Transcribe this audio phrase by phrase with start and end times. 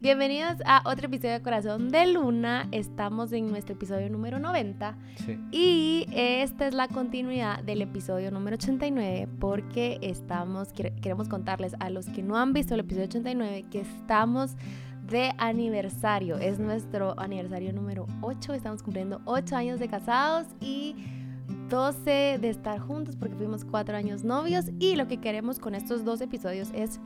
[0.00, 2.68] Bienvenidos a otro episodio de Corazón de Luna.
[2.70, 5.36] Estamos en nuestro episodio número 90 Sí.
[5.50, 11.90] y esta es la continuidad del episodio número 89 porque estamos, quere- queremos contarles a
[11.90, 14.54] los que no han visto el episodio 89 que estamos
[15.08, 16.36] de aniversario.
[16.36, 18.54] Es nuestro aniversario número 8.
[18.54, 20.94] Estamos cumpliendo 8 años de casados y
[21.70, 26.04] 12 de estar juntos porque fuimos 4 años novios y lo que queremos con estos
[26.04, 27.00] dos episodios es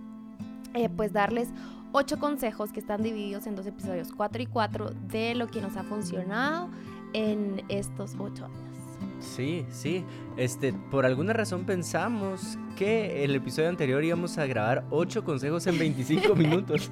[0.75, 1.49] eh, pues darles
[1.93, 5.77] ocho consejos que están divididos en dos episodios, 4 y 4, de lo que nos
[5.77, 6.69] ha funcionado
[7.13, 8.72] en estos ocho años.
[9.23, 10.05] Sí, sí.
[10.37, 15.79] Este, por alguna razón pensamos que el episodio anterior íbamos a grabar 8 consejos en
[15.79, 16.91] 25 minutos.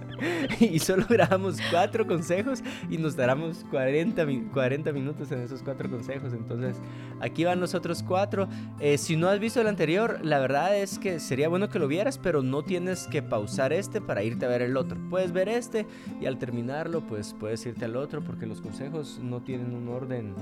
[0.61, 5.91] y solo grabamos 4 consejos y nos daremos 40, mi- 40 minutos en esos 4
[5.91, 6.33] consejos.
[6.35, 6.77] Entonces,
[7.21, 8.49] aquí van los otros 4.
[8.97, 12.17] si no has visto el anterior, la verdad es que sería bueno que lo vieras,
[12.19, 14.99] pero no tienes que pausar este para irte a ver el otro.
[15.11, 15.87] Puedes ver este
[16.21, 20.35] y al terminarlo, pues puedes irte al otro porque los consejos no tienen un orden.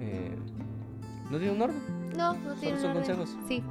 [0.00, 0.34] eh,
[1.32, 1.82] ¿No tienen un orden?
[2.14, 3.04] No, no tiene son orden.
[3.04, 3.36] consejos.
[3.48, 3.62] Sí.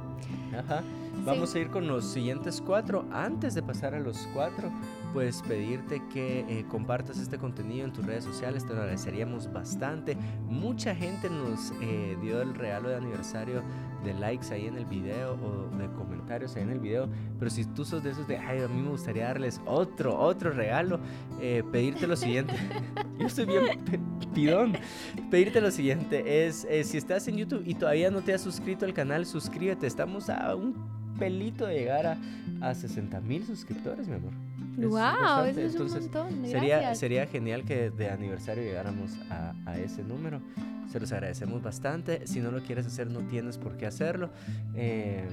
[0.52, 0.82] Ajá.
[1.24, 3.04] Vamos a ir con los siguientes cuatro.
[3.12, 4.72] Antes de pasar a los cuatro,
[5.12, 8.66] pues pedirte que eh, compartas este contenido en tus redes sociales.
[8.66, 10.16] Te lo agradeceríamos bastante.
[10.48, 13.62] Mucha gente nos eh, dio el regalo de aniversario
[14.02, 17.08] de likes ahí en el video o de comentarios ahí en el video.
[17.38, 20.50] Pero si tú sos de esos de, ay, a mí me gustaría darles otro, otro
[20.50, 20.98] regalo,
[21.40, 22.54] eh, pedirte lo siguiente.
[23.22, 23.64] Yo estoy bien
[24.34, 24.72] pidón.
[25.30, 28.84] Pedirte lo siguiente es, eh, si estás en YouTube y todavía no te has suscrito
[28.84, 29.86] al canal, suscríbete.
[29.86, 30.74] Estamos a un
[31.18, 32.18] pelito de llegar a,
[32.60, 34.32] a 60 mil suscriptores, mi amor.
[34.78, 36.46] Es wow, eso es Entonces, un montón.
[36.46, 36.98] Sería, Gracias.
[36.98, 40.40] sería genial que de aniversario llegáramos a, a ese número.
[40.90, 42.26] Se los agradecemos bastante.
[42.26, 44.30] Si no lo quieres hacer, no tienes por qué hacerlo.
[44.74, 45.28] Eh,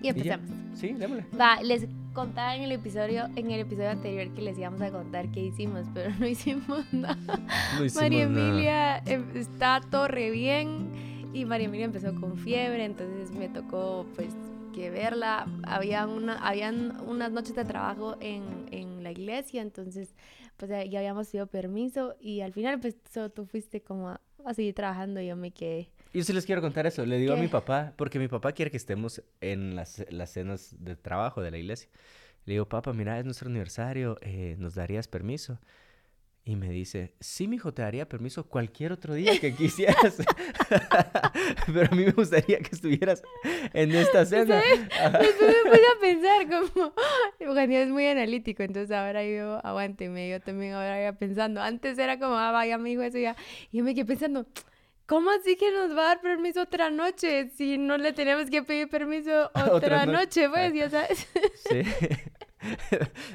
[0.00, 0.48] y empezamos.
[0.74, 1.26] sí, démosle.
[1.38, 5.30] Va, les contaba en el episodio, en el episodio anterior que les íbamos a contar
[5.30, 7.16] qué hicimos, pero no hicimos nada.
[7.78, 8.22] No hicimos María.
[8.22, 14.06] Emilia eh, está todo re bien y María Emilia empezó con fiebre, entonces me tocó
[14.14, 14.34] pues
[14.74, 15.46] que verla.
[15.64, 20.14] Había una, habían unas noches de trabajo en, en la iglesia, entonces
[20.56, 24.54] pues ya habíamos pedido permiso y al final pues solo tú fuiste como a, a
[24.54, 25.90] seguir trabajando y yo me quedé.
[26.12, 27.04] Yo sí les quiero contar eso.
[27.06, 27.42] Le digo a ¿Qué?
[27.42, 31.50] mi papá, porque mi papá quiere que estemos en las, las cenas de trabajo de
[31.50, 31.88] la iglesia.
[32.44, 35.58] Le digo, papá, mira, es nuestro aniversario, eh, ¿nos darías permiso?
[36.44, 40.16] Y me dice, sí, mijo, te daría permiso cualquier otro día que quisieras.
[41.72, 43.22] Pero a mí me gustaría que estuvieras
[43.72, 44.56] en esta cena.
[44.56, 46.92] Después me puse a pensar como,
[47.38, 52.18] Eugenio es muy analítico, entonces ahora yo, aguánteme, yo también ahora ya pensando, antes era
[52.18, 53.36] como, ah, vaya, me dijo eso ya,
[53.70, 54.44] y yo me quedé pensando,
[55.12, 58.62] ¿cómo así que nos va a dar permiso otra noche si no le tenemos que
[58.62, 60.48] pedir permiso otra, Otra no- noche?
[60.48, 61.26] Pues, ya sabes.
[61.68, 61.82] Sí.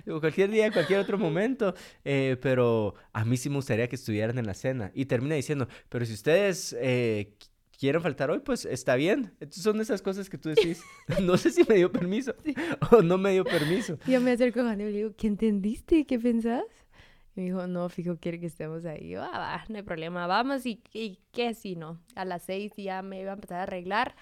[0.22, 1.74] Cualquier día, cualquier otro momento.
[2.06, 4.92] eh, pero a mí sí me gustaría que estuvieran en la cena.
[4.94, 9.34] Y termina diciendo, pero si ustedes eh, qu- quieren faltar hoy, pues está bien.
[9.40, 10.82] Entonces son esas cosas que tú decís.
[11.22, 12.34] No sé si me dio permiso
[12.92, 13.98] o no me dio permiso.
[14.08, 16.06] Yo me acerco a Juan y le digo, ¿qué entendiste?
[16.06, 16.64] ¿Qué pensás?
[17.38, 19.10] Me dijo, no, fijo, quiere que estemos ahí.
[19.10, 20.66] Yo, ah, va, no hay problema, vamos.
[20.66, 22.00] ¿Y, y qué si no?
[22.16, 24.16] A las seis ya me iba a empezar a arreglar.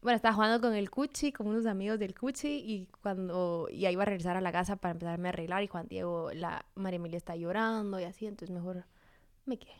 [0.00, 4.02] Bueno, estaba jugando con el Cuchi, con unos amigos del Cuchi, y cuando ya iba
[4.02, 7.18] a regresar a la casa para empezarme a arreglar, y Juan Diego, la María Emilia
[7.18, 8.86] está llorando y así, entonces mejor
[9.44, 9.74] me quedé.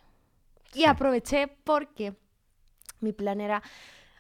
[0.75, 2.15] Y aproveché porque
[3.01, 3.63] mi plan era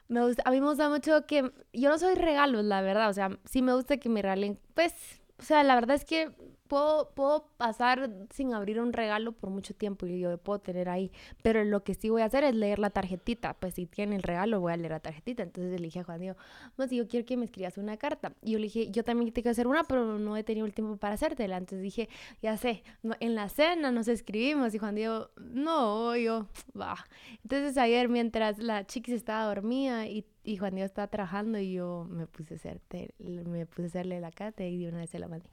[0.08, 3.12] me gusta, a mí me gusta mucho que yo no soy regalos, la verdad, o
[3.12, 4.94] sea, sí me gusta que me regalen, pues,
[5.38, 6.34] o sea, la verdad es que
[6.69, 11.10] puedo, puedo pasar sin abrir un regalo por mucho tiempo y yo puedo tener ahí,
[11.42, 14.22] pero lo que sí voy a hacer es leer la tarjetita, pues si tiene el
[14.22, 16.36] regalo voy a leer la tarjetita, entonces le dije a Juan Diego,
[16.76, 19.44] pues yo quiero que me escribas una carta, y yo le dije, yo también tengo
[19.44, 22.08] que hacer una, pero no he tenido el tiempo para hacértela, entonces dije,
[22.42, 26.46] ya sé, no- en la cena nos escribimos, y Juan Diego, no, yo,
[26.78, 26.96] va,
[27.42, 32.06] entonces ayer mientras la chiquis estaba dormida y, y Juan Diego estaba trabajando y yo
[32.10, 35.19] me puse a hacerte, me puse a hacerle la carta y de una vez se
[35.19, 35.48] la mandé.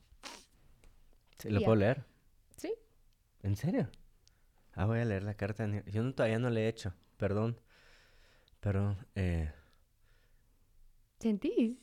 [1.42, 2.04] ¿Sí, ¿Lo puedo leer?
[2.58, 2.74] Sí.
[3.44, 3.90] ¿En serio?
[4.74, 5.68] Ah, voy a leer la carta.
[5.88, 6.94] Yo no- todavía no le he hecho.
[7.18, 7.60] Perdón.
[8.60, 9.52] Pero, eh...
[11.20, 11.78] ¿Sentís?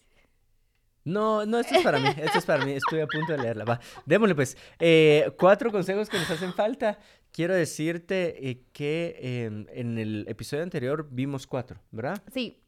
[1.05, 3.65] No, no, esto es para mí, esto es para mí, estoy a punto de leerla.
[3.65, 4.57] Va, démosle pues.
[4.79, 6.99] Eh, cuatro consejos que nos hacen falta.
[7.33, 9.17] Quiero decirte eh, que
[9.47, 12.23] em, en el episodio anterior vimos cuatro, ¿verdad?
[12.33, 12.61] Sí.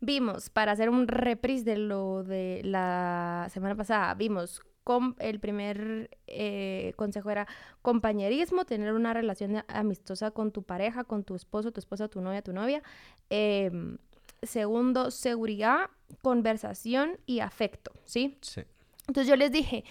[0.00, 4.62] Vimos, para hacer un reprise de lo de la semana pasada, vimos
[5.18, 7.46] el primer eh, consejo era
[7.82, 12.42] compañerismo, tener una relación amistosa con tu pareja, con tu esposo, tu esposa, tu novia,
[12.42, 12.82] tu novia.
[13.28, 13.98] Em,
[14.42, 15.90] segundo, seguridad,
[16.22, 18.36] conversación y afecto, ¿sí?
[18.40, 18.62] Sí.
[19.06, 19.84] Entonces yo les dije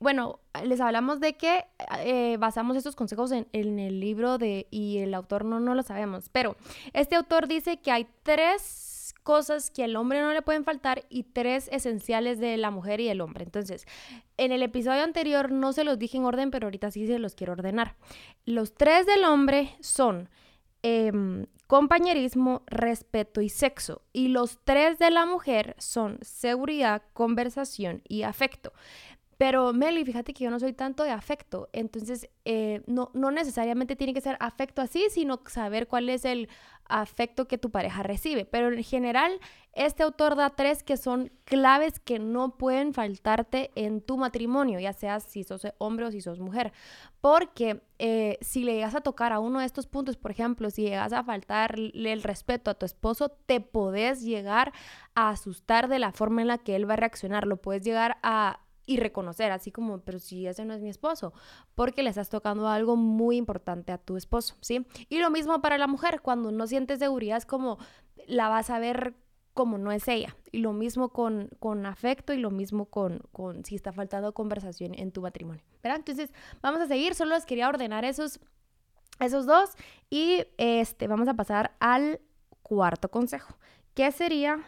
[0.00, 1.64] bueno, les hablamos de que
[2.00, 6.28] eh, basamos estos consejos en, el libro de, y el autor no, no lo sabemos,
[6.30, 6.56] pero
[6.92, 8.95] este autor dice que hay tres
[9.26, 13.08] cosas que al hombre no le pueden faltar y tres esenciales de la mujer y
[13.08, 13.42] el hombre.
[13.42, 13.84] Entonces,
[14.36, 17.34] en el episodio anterior no se los dije en orden, pero ahorita sí se los
[17.34, 17.96] quiero ordenar.
[18.44, 20.28] Los tres del hombre son
[20.82, 24.02] em, compañerismo, respeto y sexo.
[24.12, 28.72] Y los tres de la mujer son seguridad, conversación y afecto.
[29.38, 33.94] Pero Meli, fíjate que yo no soy tanto de afecto, entonces eh, no, no necesariamente
[33.94, 36.48] tiene que ser afecto así, sino saber cuál es el
[36.88, 38.44] afecto que tu pareja recibe.
[38.44, 39.38] Pero en general,
[39.72, 44.92] este autor da tres que son claves que no pueden faltarte en tu matrimonio, ya
[44.92, 46.72] sea si sos hombre o si sos mujer.
[47.20, 50.82] Porque eh, si le llegas a tocar a uno de estos puntos, por ejemplo, si
[50.82, 54.72] llegas a faltarle el respeto a tu esposo, te podés llegar
[55.14, 57.46] a asustar de la forma en la que él va a reaccionar.
[57.46, 61.32] Lo puedes llegar a y reconocer, así como, pero si ese no es mi esposo,
[61.74, 64.86] porque le estás tocando algo muy importante a tu esposo, ¿sí?
[65.08, 67.78] Y lo mismo para la mujer, cuando no sientes seguridad es como
[68.26, 69.14] la vas a ver
[69.54, 70.36] como no es ella.
[70.52, 74.92] Y lo mismo con, con afecto y lo mismo con, con si está faltando conversación
[74.94, 75.98] en tu matrimonio, ¿verdad?
[75.98, 78.38] Entonces, vamos a seguir, solo les quería ordenar esos,
[79.18, 79.70] esos dos
[80.10, 82.20] y este, vamos a pasar al
[82.62, 83.56] cuarto consejo,
[83.94, 84.62] ¿Qué sería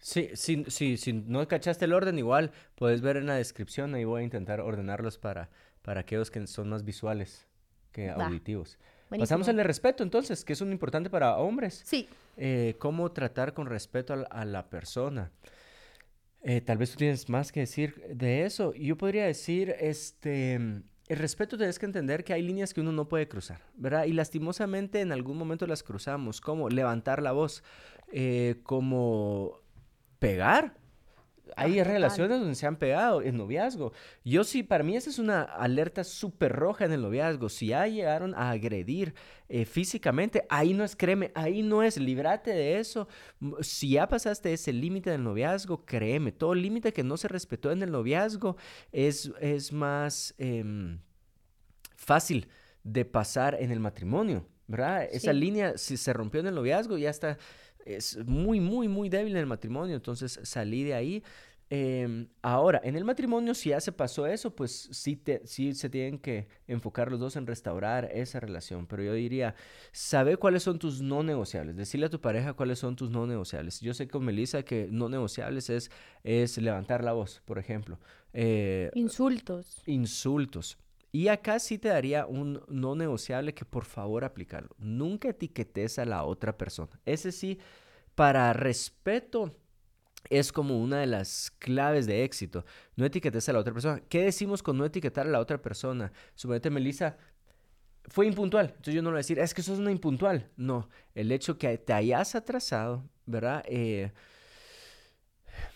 [0.00, 3.94] Sí, sí, sí, si no cachaste el orden, igual puedes ver en la descripción.
[3.94, 5.50] Ahí voy a intentar ordenarlos para,
[5.82, 7.46] para aquellos que son más visuales
[7.92, 8.78] que auditivos.
[9.18, 11.82] Pasamos al de respeto, entonces, que es un importante para hombres.
[11.84, 12.08] Sí.
[12.36, 15.32] Eh, cómo tratar con respeto a, la persona.
[16.42, 18.72] Eh, tal vez tú tienes más que decir de eso.
[18.74, 23.08] Yo podría decir, este, el respeto tienes que entender que hay líneas que uno no
[23.08, 24.04] puede cruzar, ¿verdad?
[24.04, 27.64] Y lastimosamente en algún momento las cruzamos, como levantar la voz,
[28.12, 29.60] eh, como
[30.20, 30.78] pegar.
[31.56, 33.92] Hay relaciones donde se han pegado en noviazgo.
[34.24, 37.48] Yo sí, para mí esa es una alerta súper roja en el noviazgo.
[37.48, 39.14] Si ya llegaron a agredir
[39.48, 43.08] eh, físicamente, ahí no es, créeme, ahí no es, líbrate de eso.
[43.62, 47.82] Si ya pasaste ese límite del noviazgo, créeme, todo límite que no se respetó en
[47.82, 48.56] el noviazgo
[48.92, 51.00] es, es más em,
[51.96, 52.48] fácil
[52.84, 55.04] de pasar en el matrimonio, ¿verdad?
[55.10, 57.38] Esa línea, si se rompió en el noviazgo, ya está
[57.84, 61.22] es muy, muy, muy débil en el matrimonio, entonces salí de ahí.
[61.72, 65.88] Em, ahora, en el matrimonio, si ya se pasó eso, pues sí, te, sí se
[65.88, 68.88] tienen que enfocar los dos en restaurar esa relación.
[68.88, 69.54] Pero yo diría,
[69.92, 71.76] sabe cuáles son tus no negociables.
[71.76, 73.80] Decirle a tu pareja cuáles son tus no negociables.
[73.80, 75.92] Yo sé con Melissa que no negociables es,
[76.24, 78.00] es levantar la voz, por ejemplo.
[78.32, 79.80] Eh, insultos.
[79.86, 80.76] Insultos.
[81.12, 84.70] Y acá sí te daría un no negociable que por favor aplicarlo.
[84.78, 87.00] Nunca etiquetes a la otra persona.
[87.04, 87.58] Ese sí,
[88.14, 89.52] para respeto,
[90.28, 92.64] es como una de las claves de éxito.
[92.96, 94.00] No etiquetes a la otra persona.
[94.08, 96.12] ¿Qué decimos con no etiquetar a la otra persona?
[96.34, 97.16] Suponete, Melissa
[98.08, 98.66] fue impuntual.
[98.66, 100.50] Entonces yo no le voy a decir, es que sos una impuntual.
[100.56, 103.64] No, el hecho que te hayas atrasado, ¿verdad?
[103.66, 104.12] Eh,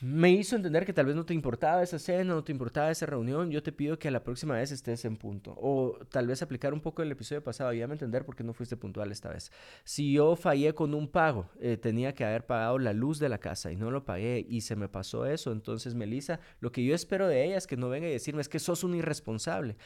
[0.01, 3.07] me hizo entender que tal vez no te importaba esa cena, no te importaba esa
[3.07, 5.55] reunión, yo te pido que a la próxima vez estés en punto.
[5.57, 8.53] O tal vez aplicar un poco el episodio pasado, y a entender por qué no
[8.53, 9.51] fuiste puntual esta vez.
[9.85, 13.39] Si yo fallé con un pago, eh, tenía que haber pagado la luz de la
[13.39, 16.95] casa y no lo pagué y se me pasó eso, entonces Melissa, lo que yo
[16.95, 19.77] espero de ella es que no venga y decirme es que sos un irresponsable.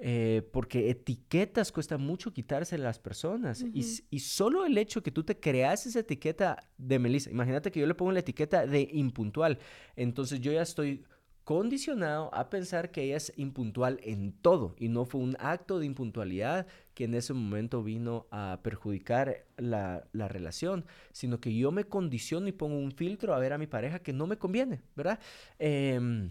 [0.00, 3.64] Eh, porque etiquetas cuesta mucho quitarse a las personas.
[3.72, 7.86] y, solo el hecho que tú te creas esa etiqueta de Melissa, imagínate que yo
[7.86, 9.58] le pongo la etiqueta de impuntual,
[9.96, 11.04] entonces yo ya estoy
[11.42, 15.86] condicionado a pensar que ella es impuntual en todo y no fue un acto de
[15.86, 21.84] impuntualidad que en ese momento vino a perjudicar la, la, relación, sino que yo me
[21.84, 25.18] condiciono y pongo un filtro a ver a mi pareja que no me conviene, ¿verdad?
[25.58, 26.28] Eh,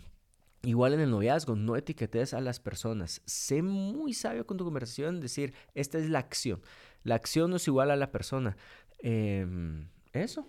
[0.68, 3.22] Igual en el noviazgo, no etiquetes a las personas.
[3.24, 6.62] Sé muy sabio con tu conversación, decir, esta es la acción.
[7.04, 8.58] La acción no es igual a la persona.
[9.00, 10.46] Em, eso.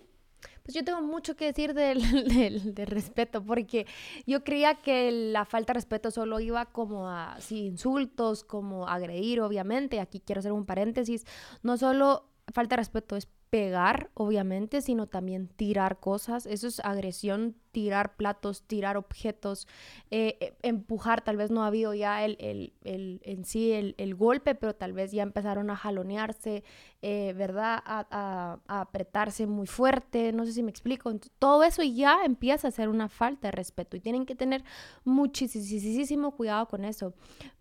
[0.61, 2.01] Pues yo tengo mucho que decir del,
[2.75, 3.87] del, respeto, porque
[4.27, 9.39] yo creía que la falta de respeto solo iba como a sí, insultos, como agredir,
[9.39, 10.01] obviamente.
[10.01, 11.23] Aquí quiero hacer un paréntesis.
[11.63, 16.45] No solo falta de respeto, es pegar, obviamente, sino también tirar cosas.
[16.45, 19.67] Eso es agresión, tirar platos, tirar objetos,
[20.11, 21.23] eh, eh, empujar.
[21.23, 24.93] Tal vez no ha habido ya el, el, el en sí el, golpe, pero tal
[24.93, 26.63] vez ya empezaron a jalonearse,
[27.01, 27.81] eh, ¿verdad?
[27.85, 30.31] A, apretarse muy fuerte.
[30.31, 31.11] No sé si me explico.
[31.39, 34.63] todo eso ya empieza a ser una falta de respeto y tienen que tener
[35.03, 37.13] muchísimo cuidado con eso.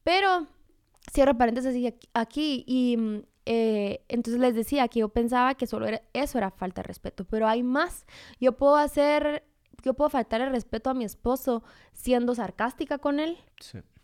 [0.03, 0.47] Pero
[1.13, 6.03] cierro paréntesis aquí y mm, eh, entonces les decía que yo pensaba que solo era,
[6.13, 8.05] eso era falta de respeto, pero hay más.
[8.39, 9.43] Yo puedo hacer,
[9.83, 11.63] yo puedo faltar el respeto a mi esposo
[11.95, 13.39] siendo sarcástica con él.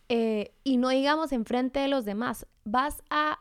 [0.09, 3.39] eh, y no digamos enfrente de los demás, vas a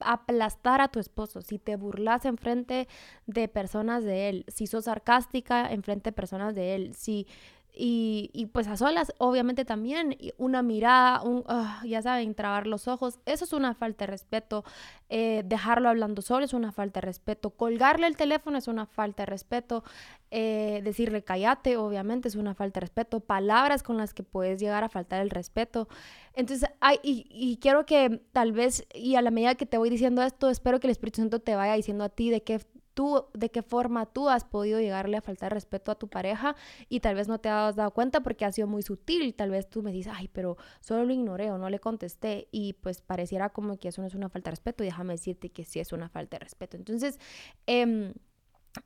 [0.00, 2.88] aplastar a tu esposo, si te burlas enfrente
[3.26, 7.28] de personas de él, si sos sarcástica enfrente de personas de él, si
[7.76, 12.86] y, y, pues a solas, obviamente también, una mirada, un, ah, ya saben, trabar los
[12.86, 14.64] ojos, eso es una falta de respeto.
[15.08, 17.50] Eh, dejarlo hablando solo es una falta de respeto.
[17.50, 19.82] Colgarle el teléfono es una falta de respeto.
[20.30, 23.18] Eh, decirle cállate, obviamente, es una falta de respeto.
[23.18, 25.88] Palabras con las que puedes llegar a faltar el respeto.
[26.34, 29.90] Entonces, hay, y, y quiero que tal vez, y a la medida que te voy
[29.90, 32.60] diciendo esto, espero que el Espíritu Santo te vaya diciendo a ti de qué
[32.94, 36.56] tú, de qué forma tú has podido llegarle a faltar respeto a tu pareja
[36.88, 39.34] y tal vez no te has dado cuenta porque ha sido muy sutil.
[39.34, 42.74] Tal vez tú me dices, ay, pero solo lo ignoré o no le contesté y
[42.74, 45.64] pues pareciera como que eso no es una falta de respeto y déjame decirte que
[45.64, 46.76] sí es una falta de respeto.
[46.76, 47.18] Entonces,
[47.66, 48.14] em,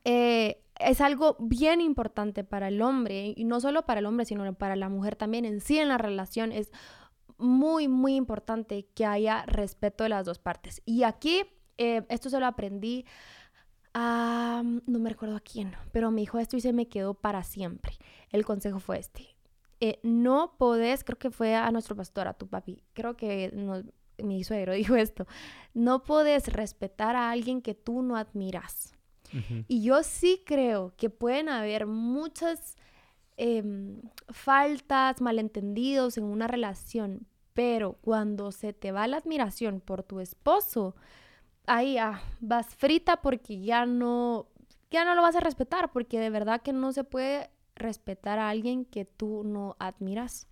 [0.05, 4.53] eh, es algo bien importante para el hombre y no solo para el hombre, sino
[4.53, 5.45] para la mujer también.
[5.45, 6.71] En sí, en la relación es
[7.37, 10.81] muy, muy importante que haya respeto de las dos partes.
[10.85, 11.43] Y aquí,
[11.77, 13.05] eh, esto se lo aprendí
[13.93, 17.43] Ah, no me recuerdo a quién, pero me dijo esto y se me quedó para
[17.43, 17.93] siempre.
[18.29, 19.35] El consejo fue este.
[19.81, 23.51] Eh, no podés, creo que fue a nuestro pastor, a tu papi, creo que
[24.17, 25.25] mi suegro dijo esto,
[25.73, 28.93] no podés respetar a alguien que tú no admiras.
[29.67, 32.75] Y yo sí creo que pueden haber muchas
[33.37, 40.19] em, faltas, malentendidos en una relación, pero cuando se te va la admiración por tu
[40.19, 40.95] esposo,
[41.69, 44.47] ahí ya vas frita porque ya no,
[44.91, 48.49] ya no lo vas a respetar, porque de verdad que no se puede respetar a
[48.49, 50.47] alguien que tú no admiras.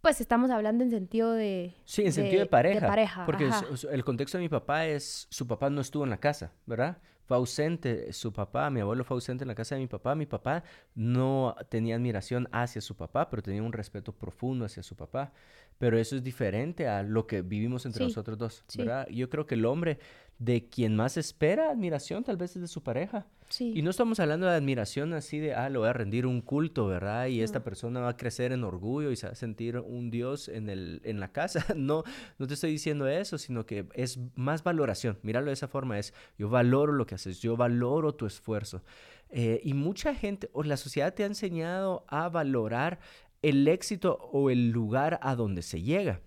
[0.00, 1.74] Pues estamos hablando en sentido de...
[1.84, 3.24] Sí, en sentido de pareja.
[3.26, 3.50] porque
[3.90, 6.98] el contexto de mi papá es, su papá no estuvo en la casa, ¿verdad?
[7.30, 10.16] Fue ausente su papá, mi abuelo fue ausente en la casa de mi papá.
[10.16, 10.64] Mi papá
[10.96, 15.32] no tenía admiración hacia su papá, pero tenía un respeto profundo hacia su papá.
[15.78, 19.06] Pero eso es diferente a lo que vivimos entre nosotros dos, ¿verdad?
[19.10, 20.00] Yo creo que el hombre
[20.40, 23.26] de quien más espera admiración tal vez es de su pareja.
[23.50, 23.74] Sí.
[23.76, 26.86] Y no estamos hablando de admiración así de, ah, le voy a rendir un culto,
[26.86, 27.26] ¿verdad?
[27.26, 30.48] Y esta persona va a crecer en orgullo y se va a sentir un Dios
[30.48, 31.64] en, el, en la casa.
[31.76, 32.04] No,
[32.38, 35.18] no te estoy diciendo eso, sino que es más valoración.
[35.22, 38.82] Míralo de esa forma, es, yo valoro lo que haces, yo valoro tu esfuerzo.
[39.30, 42.98] Eh, y mucha gente, o la sociedad te ha enseñado a valorar
[43.42, 46.20] el éxito o el lugar a donde se llega.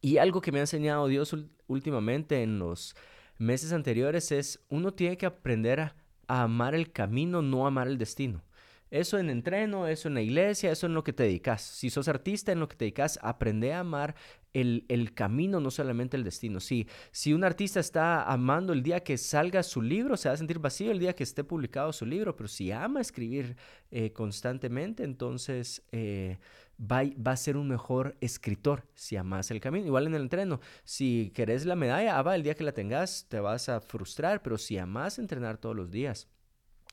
[0.00, 2.96] Y algo que me ha enseñado Dios últimamente en los
[3.38, 5.94] meses anteriores es uno tiene que aprender a,
[6.26, 8.44] amar el camino, no amar el destino.
[8.90, 11.62] Eso en entreno, eso en la iglesia, eso en lo que te dedicas.
[11.62, 14.14] Si sos artista, en lo que te dedicas, aprende a amar
[14.52, 16.58] el, el, camino, no solamente el destino.
[16.58, 20.38] Si, si un artista está amando el día que salga su libro, se va a
[20.38, 23.56] sentir vacío el día que esté publicado su libro, pero si ama escribir
[23.90, 26.38] eh, constantemente, entonces eh,
[26.80, 29.86] va, va, a ser un mejor escritor si amas el camino.
[29.86, 33.26] Igual en el entreno, si querés la medalla, ah, va, el día que la tengas
[33.28, 36.28] te vas a frustrar, pero si amas entrenar todos los días,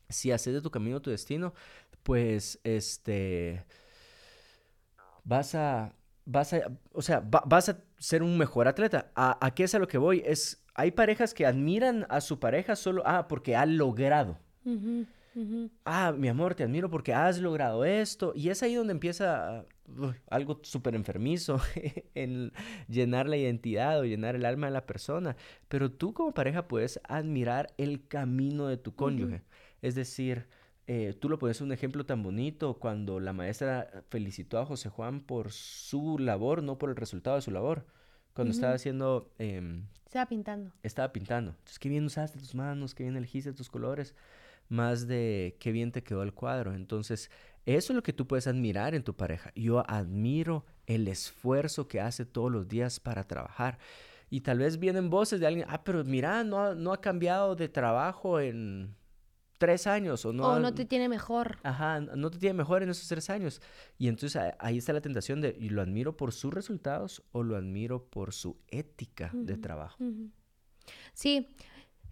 [0.10, 1.54] si haces de tu camino tu destino,
[2.04, 3.66] pues este
[5.24, 5.94] vas a
[6.26, 9.12] vas a o sea vas a ser un mejor atleta.
[9.16, 12.76] ¿A, qué es a lo que voy es hay parejas que admiran a su pareja
[12.76, 14.38] solo ah porque ha logrado.
[15.84, 18.34] Ah mi amor te admiro porque has logrado esto.
[18.36, 19.66] Y es ahí donde empieza
[20.30, 21.60] algo súper enfermizo
[22.16, 22.52] en
[22.88, 25.36] llenar la identidad o llenar el alma de la persona
[25.68, 29.44] pero tú como pareja puedes admirar el camino de tu cónyuge
[29.82, 30.48] es decir
[30.88, 35.20] eh, tú lo pones un ejemplo tan bonito cuando la maestra felicitó a José Juan
[35.22, 37.86] por su labor, no por el resultado de su labor.
[38.34, 39.32] Cuando estaba haciendo...
[39.40, 40.72] Em, estaba pintando.
[40.84, 41.52] Estaba pintando.
[41.52, 44.14] Entonces, qué bien usaste tus manos, qué bien elegiste tus colores,
[44.70, 46.76] más de qué bien te quedó el cuadro.
[46.76, 47.32] Entonces,
[47.66, 49.52] eso es lo que tú puedes admirar en tu pareja.
[49.56, 53.80] Yo admiro el esfuerzo que hace todos los días para trabajar.
[54.30, 57.70] Y tal vez vienen voces de alguien, ah, pero mira, no, no ha cambiado de
[57.70, 58.96] trabajo en
[59.58, 60.48] tres años o no.
[60.48, 61.58] O no te tiene mejor.
[61.64, 63.62] Ajá, no te tiene mejor en esos tres años.
[63.98, 67.56] Y entonces ahí está la tentación de, ¿y lo admiro por sus resultados o lo
[67.56, 69.98] admiro por su ética de trabajo?
[71.14, 71.48] Sí,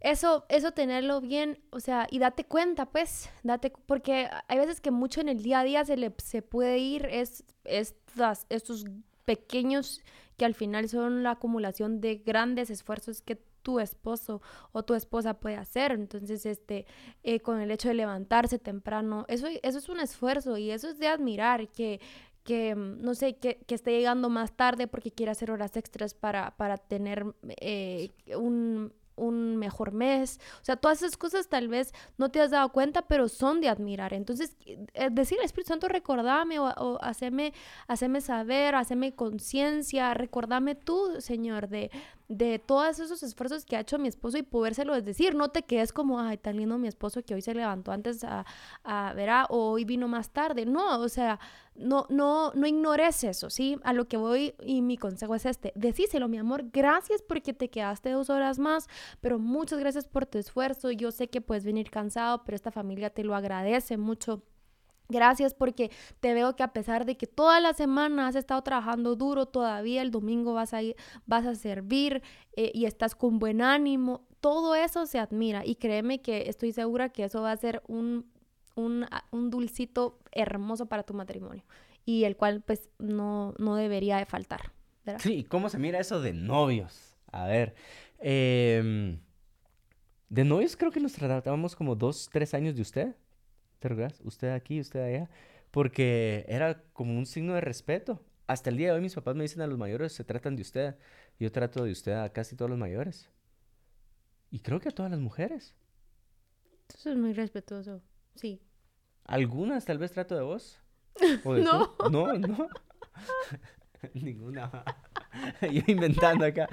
[0.04, 4.92] eso, eso tenerlo bien, o sea, y date cuenta, pues, date, porque hay veces que
[4.92, 8.86] mucho en el día a día se le se puede ir es, estas, estos
[9.24, 10.02] pequeños
[10.38, 14.42] que al final son la acumulación de grandes esfuerzos que tu esposo
[14.74, 15.94] o tu esposa puede hacer.
[15.94, 16.86] Entonces, este,
[17.24, 21.00] eh, con el hecho de levantarse temprano, eso, eso es un esfuerzo y eso es
[21.00, 22.02] de admirar que,
[22.44, 26.14] que mm, no sé, que, que esté llegando más tarde porque quiere hacer horas extras
[26.14, 27.26] para, para tener
[27.62, 30.40] eh, un un mejor mes.
[30.62, 33.70] O sea, todas esas cosas tal vez no te has dado cuenta, pero son de
[33.70, 34.14] admirar.
[34.14, 37.54] Entonces, eh, decir Espíritu Santo, recordame o, o haceme,
[38.22, 41.92] saber, haceme conciencia, recordame tú, Señor, de,
[42.28, 45.36] de todos esos esfuerzos que ha hecho mi esposo y podérselo decir.
[45.36, 48.46] No te quedes como, ay, tan lindo mi esposo que hoy se levantó antes a,
[48.84, 50.66] a ver, o hoy vino más tarde.
[50.66, 51.40] No, o sea,
[51.76, 53.80] no, no, no ignores eso, ¿sí?
[53.84, 55.74] A lo que voy y mi consejo es este.
[55.76, 58.88] Decíselo, mi amor, gracias porque te quedaste dos horas más,
[59.22, 60.92] pero muchas gracias por tu esfuerzo.
[60.92, 64.44] Yo sé que puedes venir cansado, pero esta familia te lo agradece mucho.
[65.10, 69.16] Gracias porque te veo que a pesar de que toda la semana has estado trabajando
[69.16, 70.96] duro, todavía el domingo vas a ir,
[71.26, 72.22] vas a servir
[72.56, 74.26] eh, y estás con buen ánimo.
[74.40, 78.26] Todo eso se admira y créeme que estoy segura que eso va a ser un,
[78.76, 81.64] un, un dulcito hermoso para tu matrimonio
[82.06, 84.72] y el cual pues no, no debería de faltar.
[85.20, 87.18] Sí, ¿cómo se mira eso de novios?
[87.32, 87.76] A ver,
[88.20, 89.20] em,
[90.30, 93.16] de novios creo que nos tratábamos como dos, tres años de usted.
[93.84, 94.22] ¿Te recuerdas?
[94.24, 95.30] Usted aquí, usted allá.
[95.70, 98.24] Porque era como un signo de respeto.
[98.48, 100.62] Hasta el día de hoy mis papás me dicen a los mayores, se tratan de
[100.62, 100.96] usted.
[101.38, 103.30] Yo trato de usted a casi todos los mayores.
[104.52, 105.76] Y creo que a todas las mujeres.
[106.98, 108.02] Eso es muy respetuoso,
[108.36, 108.62] sí.
[109.26, 110.80] Algunas tal vez trato de vos.
[111.44, 111.94] no.
[112.10, 112.70] No, no.
[114.14, 114.86] Ninguna.
[115.62, 116.68] Yo inventando acá.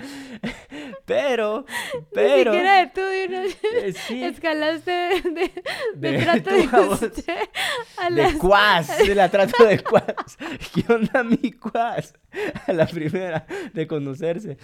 [1.05, 1.65] Pero,
[2.15, 2.53] pero.
[2.53, 4.23] Ni siquiera de tú, eh, sí.
[4.23, 5.53] Escalaste de,
[5.97, 7.49] de, trato de usted
[7.99, 10.39] a De cuas, de la trato de cuas.
[10.75, 12.15] ¿Qué onda mi cuas?
[12.67, 14.59] A la primera de conocerse.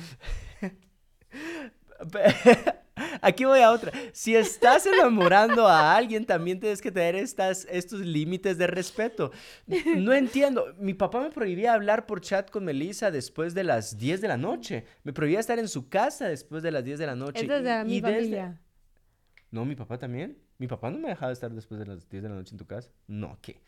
[3.20, 3.92] Aquí voy a otra.
[4.12, 9.32] Si estás enamorando a alguien, también tienes que tener estas, estos límites de respeto.
[9.96, 10.74] No entiendo.
[10.78, 14.36] Mi papá me prohibía hablar por chat con Melissa después de las 10 de la
[14.36, 14.84] noche.
[15.04, 17.42] Me prohibía estar en su casa después de las 10 de la noche.
[17.42, 18.60] Es de mi familia.
[19.50, 20.38] No, mi papá también.
[20.58, 22.66] Mi papá no me dejaba estar después de las 10 de la noche en tu
[22.66, 22.90] casa.
[23.06, 23.60] No, ¿qué?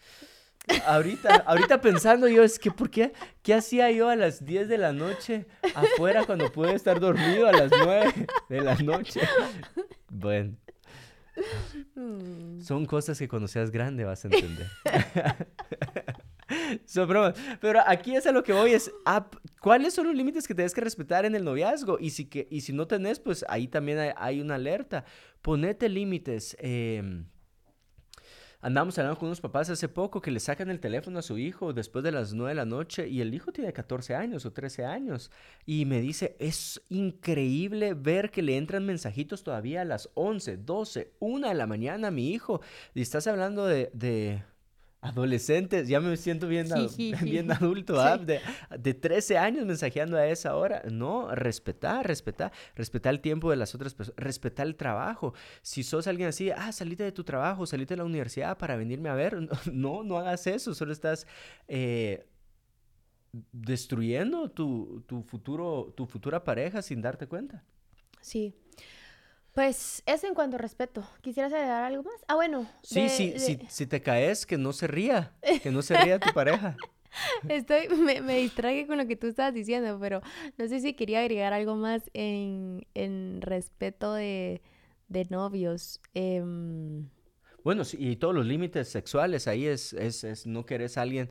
[0.86, 3.12] Ahorita, ahorita pensando yo, es que, ¿por qué?
[3.42, 7.52] ¿Qué hacía yo a las 10 de la noche afuera cuando pude estar dormido a
[7.52, 9.20] las 9 de la noche?
[10.10, 10.56] Bueno.
[11.94, 12.60] Mm.
[12.60, 14.66] Son cosas que cuando seas grande vas a entender.
[16.86, 19.28] Son Pero aquí es a lo que voy, es ah,
[19.60, 21.98] cuáles son los límites que tienes que respetar en el noviazgo.
[22.00, 25.04] Y si, que, y si no tenés, pues ahí también hay, hay una alerta.
[25.42, 26.56] Ponete límites.
[26.60, 27.22] Eh,
[28.60, 31.72] Andamos hablando con unos papás hace poco que le sacan el teléfono a su hijo
[31.72, 34.84] después de las 9 de la noche y el hijo tiene 14 años o 13
[34.84, 35.30] años.
[35.64, 41.12] Y me dice, es increíble ver que le entran mensajitos todavía a las 11, 12,
[41.20, 42.60] 1 de la mañana a mi hijo
[42.94, 44.42] y estás hablando de, de
[45.00, 46.68] adolescentes, ya me siento bien,
[47.22, 48.18] bien adulto, ¿ah?
[48.18, 48.40] de,
[48.78, 50.82] de, 13 años mensajeando a esa hora.
[50.90, 55.34] No, respetar, respetar, respetar el tiempo de las otras personas, respetar el trabajo.
[55.62, 59.08] Si sos alguien así, ah, salite de tu trabajo, salite de la universidad para venirme
[59.08, 59.36] a ver,
[59.72, 61.26] no, no hagas eso, solo estás
[61.68, 62.26] eh,
[63.52, 67.64] destruyendo tu, tu, futuro, tu futura pareja sin darte cuenta.
[68.20, 68.54] Sí.
[69.52, 71.04] Pues eso en cuanto a respeto.
[71.20, 72.24] ¿Quisieras agregar algo más?
[72.28, 72.66] Ah, bueno.
[72.82, 75.32] Sí, sí, Si, si te caes, que no se ría.
[75.62, 76.76] Que no se ría tu pareja.
[77.48, 80.20] Estoy, me, me distraje con lo que tú estabas diciendo, pero
[80.56, 84.62] no sé si quería agregar algo más en, en respeto de,
[85.08, 86.00] de novios.
[86.14, 87.08] Em,
[87.64, 91.28] bueno, sí, y todos los límites sexuales, ahí es, es, es no querés a alguien,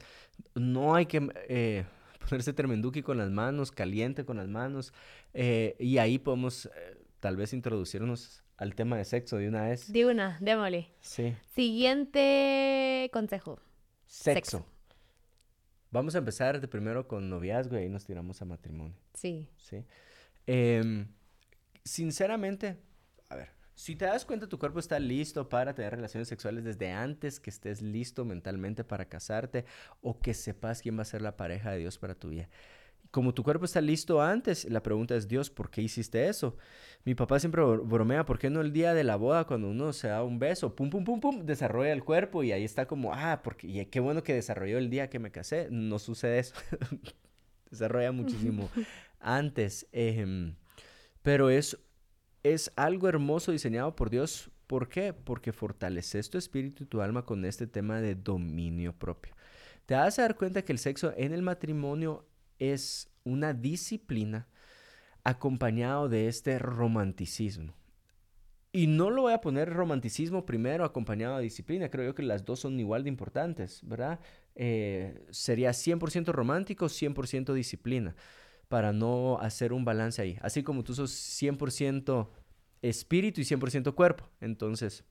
[0.55, 1.85] no hay que eh,
[2.29, 4.93] ponerse tremenduki con las manos, caliente con las manos,
[5.33, 9.91] eh, y ahí podemos eh, tal vez introducirnos al tema de sexo de una vez.
[9.91, 10.89] De una, démosle.
[11.01, 11.35] Sí.
[11.53, 13.59] Siguiente consejo.
[14.07, 14.65] Sexo.
[15.91, 18.97] Vamos a empezar de primero con noviazgo y ahí nos tiramos a matrimonio.
[19.13, 19.47] Sí.
[19.57, 19.85] Sí.
[20.45, 21.07] Em,
[21.83, 22.77] sinceramente,
[23.29, 26.91] a ver, si te das cuenta tu cuerpo está listo para tener relaciones sexuales desde
[26.91, 29.65] antes que estés listo mentalmente para casarte
[30.01, 32.49] o que sepas quién va a ser la pareja de Dios para tu vida
[33.11, 36.57] como tu cuerpo está listo antes, la pregunta es, Dios, ¿por qué hiciste eso?
[37.05, 40.09] Mi papá siempre bromea, ¿por qué no el día de la boda cuando uno se
[40.09, 43.41] da un beso, pum, pum, pum, pum, desarrolla el cuerpo y ahí está como, ah,
[43.43, 45.67] porque y qué bueno que desarrolló el día que me casé?
[45.71, 46.55] No sucede eso.
[47.69, 48.69] desarrolla muchísimo
[49.19, 49.87] antes.
[51.21, 51.77] Pero es,
[52.43, 54.51] es algo hermoso diseñado por Dios.
[54.67, 55.13] ¿Por qué?
[55.13, 59.33] Porque fortaleces tu espíritu y tu alma con este tema de dominio propio.
[59.85, 62.25] Te vas a dar cuenta que el sexo en el matrimonio
[62.59, 64.47] es una disciplina
[65.23, 67.73] acompañado de este romanticismo.
[68.71, 72.45] Y no lo voy a poner romanticismo primero acompañado de disciplina, creo yo que las
[72.45, 74.19] dos son igual de importantes, ¿verdad?
[74.55, 78.15] Eh, sería 100% romántico, 100% disciplina,
[78.67, 80.37] para no hacer un balance ahí.
[80.41, 82.29] Así como tú sos 100%
[82.81, 84.29] espíritu y 100% cuerpo.
[84.41, 85.03] Entonces,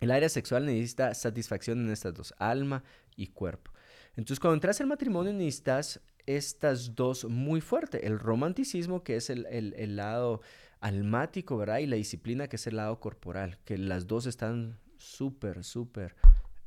[0.00, 2.84] el área sexual necesita satisfacción en estas dos, alma
[3.16, 3.70] y cuerpo.
[4.16, 8.02] Entonces, cuando entras al matrimonio necesitas estas dos muy fuertes.
[8.04, 10.42] El romanticismo, que es el, lado
[10.80, 11.78] almático, ¿verdad?
[11.78, 16.16] Y la disciplina, que es el lado corporal, que las dos están súper, súper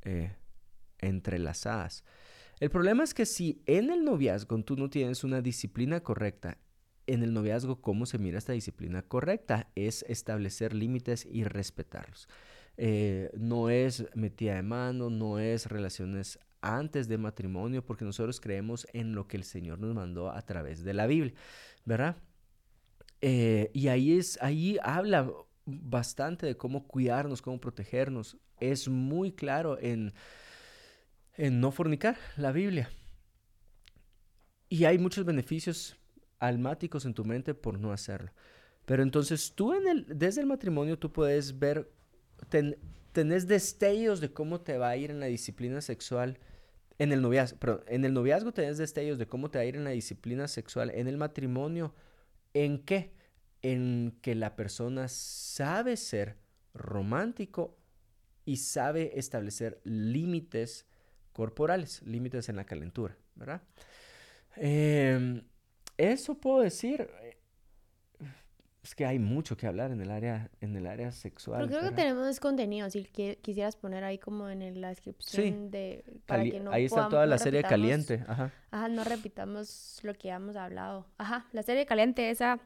[0.02, 0.36] eh,
[0.98, 2.04] entrelazadas.
[2.60, 6.58] El problema es que si en el noviazgo tú no tienes una disciplina correcta,
[7.06, 9.70] en el noviazgo, ¿cómo se mira esta disciplina correcta?
[9.76, 12.28] Es establecer límites y respetarlos.
[12.78, 18.88] Eh, no es metida de mano, no es relaciones antes de matrimonio, porque nosotros creemos
[18.94, 21.34] en lo que el Señor nos mandó a través de la Biblia,
[21.86, 22.18] ¿verdad?
[23.22, 25.32] Eh, y ahí es, ahí habla
[25.66, 28.38] bastante de cómo cuidarnos, cómo protegernos.
[28.60, 30.14] Es muy claro en,
[31.36, 32.90] en no fornicar la Biblia.
[34.70, 35.98] Y hay muchos beneficios
[36.40, 38.32] almáticos en tu mente por no hacerlo.
[38.86, 41.92] Pero entonces tú en el, desde el matrimonio tú puedes ver,
[43.12, 46.40] tenés destellos de cómo te va a ir en la disciplina sexual
[47.00, 49.76] en el noviazgo, pero en el noviazgo tenés destellos de cómo te va a ir
[49.76, 50.92] en la disciplina sexual.
[50.92, 51.94] En el matrimonio,
[52.54, 53.14] ¿en qué?
[53.62, 56.38] En que la persona sabe ser
[56.74, 57.78] romántico
[58.46, 60.86] y sabe establecer límites
[61.34, 63.62] corporales, límites en la calentura, ¿verdad?
[64.56, 65.44] Em,
[65.98, 67.10] eso puedo decir.
[68.84, 71.60] Es que hay mucho que hablar en el área, en el área sexual.
[71.60, 76.04] Pero creo que tenemos contenido, si quisieras poner ahí como en la descripción de...
[76.26, 78.24] Para que no ahí está toda la serie caliente.
[78.28, 78.52] Ajá.
[78.72, 81.06] Ajá, no repitamos lo que hemos hablado.
[81.20, 82.60] Ajá, la serie caliente esa,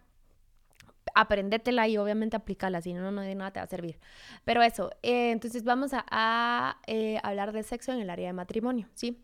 [1.16, 4.00] aprendétela y obviamente aplícala, si no, no de nada te va a servir.
[4.44, 8.88] Pero eso, eh, entonces vamos a, eh, hablar de sexo en el área de matrimonio,
[8.94, 9.22] ¿sí?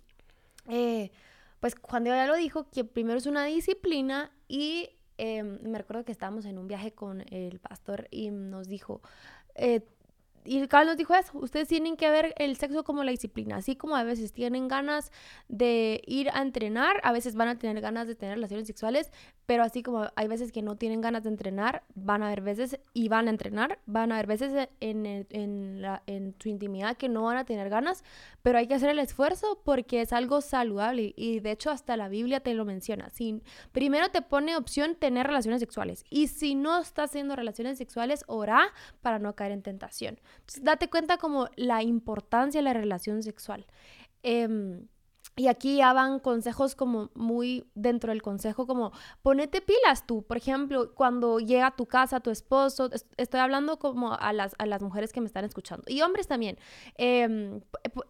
[0.68, 1.12] Eh,
[1.60, 4.90] pues cuando ya lo dijo, que primero es una disciplina y
[5.24, 9.02] Em, me recuerdo que estábamos en un viaje con el pastor y nos dijo,
[9.54, 9.82] eh,
[10.44, 13.76] y Carlos nos dijo eso, ustedes tienen que ver el sexo como la disciplina, así
[13.76, 15.12] como a veces tienen ganas
[15.48, 19.12] de ir a entrenar, a veces van a tener ganas de tener relaciones sexuales,
[19.52, 22.80] pero así como hay veces que no tienen ganas de entrenar, van a haber veces
[22.94, 27.10] y van a entrenar, van a haber veces en, en, la, en su intimidad que
[27.10, 28.06] no van a tener ganas,
[28.44, 32.08] pero hay que hacer el esfuerzo porque es algo saludable y de hecho hasta la
[32.08, 33.10] Biblia te lo menciona.
[33.10, 33.42] Si,
[33.74, 38.70] primero te pone opción tener relaciones sexuales y si no estás haciendo relaciones sexuales, ora
[39.02, 40.18] para no caer en tentación.
[40.62, 43.66] Date cuenta como la importancia de la relación sexual.
[44.24, 44.88] Eh,
[45.42, 48.92] y aquí ya van consejos como muy dentro del consejo, como
[49.24, 50.22] ponete pilas tú.
[50.22, 54.68] Por ejemplo, cuando llega a tu casa tu esposo, estoy hablando como a las, a
[54.68, 55.84] las mujeres que me están escuchando.
[55.88, 56.60] Y hombres también.
[56.96, 57.60] Eh,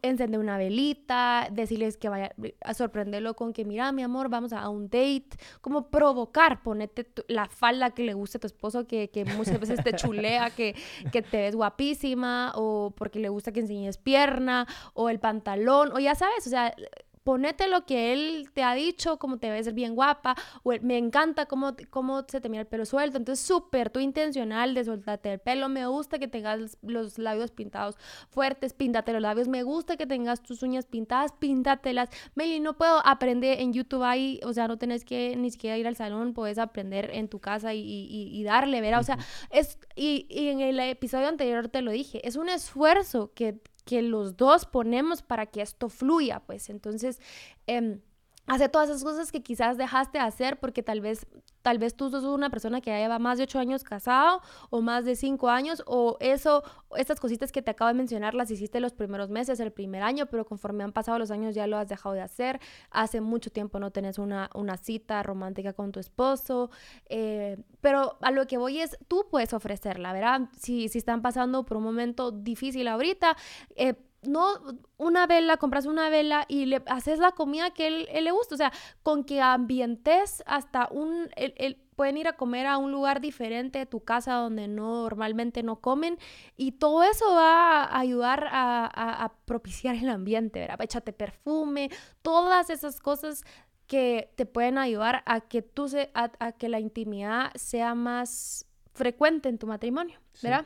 [0.02, 4.68] encender una velita, decirles que vaya a sorprenderlo con que, mira, mi amor, vamos a
[4.68, 5.30] un date.
[5.62, 9.82] Como provocar, ponete la falda que le guste a tu esposo, que, que muchas veces
[9.86, 10.76] te chulea, que,
[11.14, 16.00] que te ves guapísima, o porque le gusta que enseñes pierna, o el pantalón, o
[16.00, 16.76] ya sabes, o sea
[17.24, 21.46] ponete lo que él te ha dicho, como te ves bien guapa, o me encanta
[21.46, 23.18] cómo, cómo se te mira el pelo suelto.
[23.18, 25.70] Entonces, súper tú intencional de soltarte el pelo.
[25.70, 27.96] Me gusta que tengas los labios pintados
[28.30, 29.48] fuertes, píntate los labios.
[29.48, 32.10] Me gusta que tengas tus uñas pintadas, píntatelas.
[32.36, 35.88] Meli, no puedo aprender en YouTube ahí, o sea, no tenés que ni siquiera ir
[35.88, 39.00] al salón, puedes aprender en tu casa y, y, darle, ¿verdad?
[39.00, 39.18] O sea,
[39.50, 44.02] es, y, y en el episodio anterior te lo dije, es un esfuerzo que, que
[44.02, 46.70] los dos ponemos para que esto fluya, pues.
[46.70, 47.20] Entonces...
[47.68, 48.00] Eh,
[48.48, 51.28] hace todas esas cosas que quizás dejaste de hacer porque tal vez
[51.62, 54.82] tal vez tú sos una persona que ya lleva más de ocho años casado o
[54.82, 56.64] más de cinco años o eso
[56.98, 60.26] estas cositas que te acabo de mencionar las hiciste los primeros meses el primer año
[60.26, 63.80] pero conforme han pasado los años ya lo has dejado de hacer hace mucho tiempo
[63.80, 66.72] no tenés una, una cita romántica con tu esposo
[67.10, 70.50] eh, pero a lo que voy es tú puedes ofrecerla ¿verdad?
[70.58, 73.38] si, si están pasando por un momento difícil ahorita
[73.76, 74.60] eh, no
[74.98, 78.56] una vela, compras una vela y le haces la comida que él, él le gusta.
[78.56, 78.72] O sea,
[79.04, 81.30] con que ambientes hasta un...
[81.36, 85.82] El, pueden ir a comer a un lugar diferente de tu casa donde normalmente no
[85.82, 86.18] comen
[86.58, 90.82] y todo eso va a ayudar a, propiciar el ambiente, ¿verdad?
[90.82, 91.92] Échate perfume,
[92.24, 93.44] todas esas cosas
[93.86, 99.50] que te pueden ayudar a que tú se, a, que la intimidad sea más frecuente
[99.50, 100.66] en tu matrimonio, ¿verdad?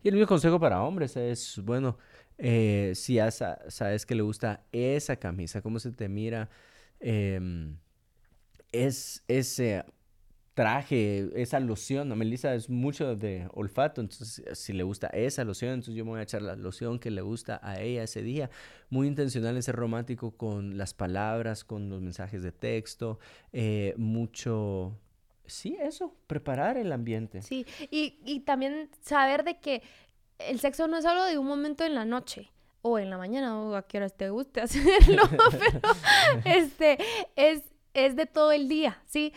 [0.00, 1.98] Y el mismo consejo para hombres es, bueno,
[2.44, 6.50] eh, si ya sabes que le gusta esa camisa, cómo se te mira,
[6.98, 7.76] em,
[8.72, 9.84] es ese
[10.54, 12.10] traje, esa loción.
[12.10, 16.10] A Melissa es mucho de olfato, entonces si le gusta esa loción, entonces yo me
[16.10, 18.50] voy a echar la loción que le gusta a ella ese día.
[18.90, 23.20] Muy intencional en ser romántico con las palabras, con los mensajes de texto,
[23.52, 24.98] eh, mucho
[25.46, 27.42] sí, eso, preparar el ambiente.
[27.42, 29.82] Sí, y, y también saber de que
[30.48, 32.50] el sexo no es solo de un momento en la noche
[32.82, 35.80] o en la mañana o a qué horas te guste hacerlo, pero
[36.44, 36.98] este
[37.36, 37.62] es,
[37.94, 39.32] es de todo el día, ¿sí?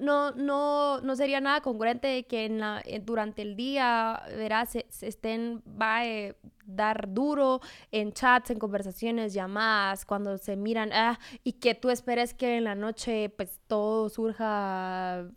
[0.00, 4.86] No, no, no, sería nada congruente que en la, eh, durante el día, verás, se,
[4.88, 6.34] se estén, va a
[6.64, 7.60] dar duro
[7.92, 12.64] en chats, en conversaciones, llamadas, cuando se miran, ah, y que tú esperes que en
[12.64, 15.28] la noche pues todo surja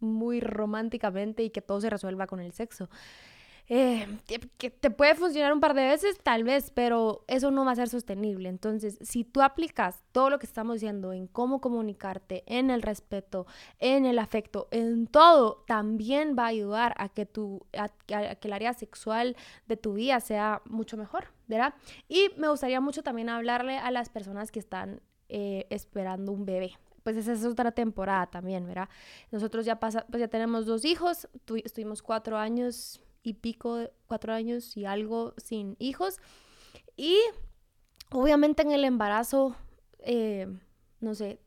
[0.00, 2.88] muy románticamente y que todo se resuelva con el sexo.
[3.68, 4.06] Eh,
[4.58, 7.76] que te puede funcionar un par de veces, tal vez, pero eso no va a
[7.76, 8.48] ser sostenible.
[8.48, 13.46] Entonces, si tú aplicas todo lo que estamos diciendo en cómo comunicarte, en el respeto,
[13.80, 18.52] en el afecto, en todo, también va a ayudar a que, tu, a, que el
[18.52, 21.74] área sexual de tu vida sea mucho mejor, ¿verdad?
[22.08, 26.78] Y me gustaría mucho también hablarle a las personas que están eh, esperando un bebé
[27.02, 28.88] pues esa es otra temporada también, ¿verdad?
[29.30, 34.32] Nosotros ya pasa, pues ya tenemos dos hijos, tu, estuvimos cuatro años y pico, cuatro
[34.32, 36.18] años y algo sin hijos.
[36.96, 37.18] Y
[38.10, 39.56] obviamente en el embarazo,
[39.98, 40.46] eh,
[41.00, 41.40] no sé,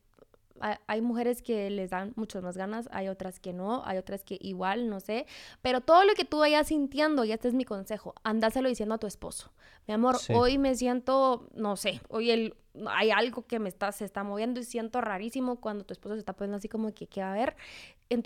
[0.88, 4.38] hay mujeres que les dan muchas más ganas, hay otras que no, hay otras que
[4.42, 5.26] igual, no sé.
[5.62, 8.98] Pero todo lo que tú vayas sintiendo, y este es mi consejo, andáselo diciendo a
[8.98, 9.54] tu esposo.
[9.88, 10.34] Mi amor, Sí.
[10.34, 12.56] hoy me siento, no sé, hoy el,
[12.88, 16.20] hay algo que me está, se está moviendo y siento rarísimo cuando tu esposo se
[16.20, 17.56] está poniendo así como que, ¿qué va a ver?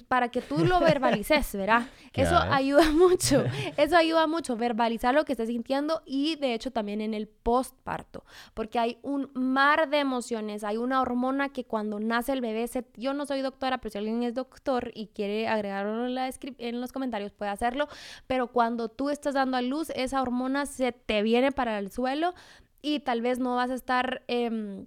[0.08, 1.88] Para que tú lo verbalices, ¿verdad?
[2.14, 3.44] ¿Qué Eso ayuda mucho,
[3.76, 8.24] eso ayuda mucho, verbalizar lo que estés sintiendo y de hecho también en el postparto,
[8.54, 12.86] porque hay un mar de emociones, hay una hormona que cuando nace el bebé, se,
[12.96, 16.80] yo no soy doctora, pero si alguien es doctor y quiere agregarlo en, la en
[16.80, 17.90] los comentarios puede hacerlo,
[18.26, 22.34] pero cuando tú estás dando a luz, esa hormona se te viene para el suelo
[22.82, 24.24] y tal vez no vas a estar...
[24.28, 24.86] em,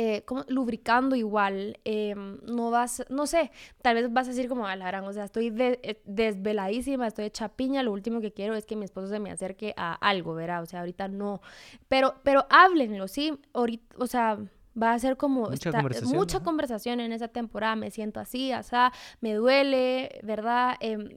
[0.00, 3.50] eh, como lubricando igual, em, no vas, no sé,
[3.82, 7.08] tal vez vas a decir como a la gran, o sea, estoy de- eh, desveladísima,
[7.08, 9.94] estoy hecha piña, lo último que quiero es que mi esposo se me acerque a
[9.94, 10.62] algo, ¿verdad?
[10.62, 11.40] O sea, ahorita no,
[11.88, 13.32] pero, pero háblenlo, ¿sí?
[13.52, 14.38] Ahorita, o sea,
[14.80, 18.92] va a ser como Mucha conversación, mucha conversación en esa temporada, me siento así, asá,
[19.20, 20.76] me duele, ¿verdad?
[20.78, 21.08] Em,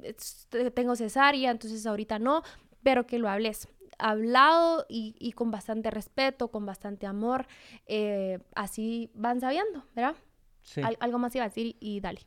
[0.74, 2.42] tengo cesárea, entonces ahorita no,
[2.82, 3.68] pero que lo hables
[4.02, 7.46] hablado y, y con bastante respeto, con bastante amor,
[7.86, 10.16] eh, así van sabiendo, ¿verdad?
[10.64, 10.82] Sí.
[10.82, 12.22] Al- algo más iba a decir y dale.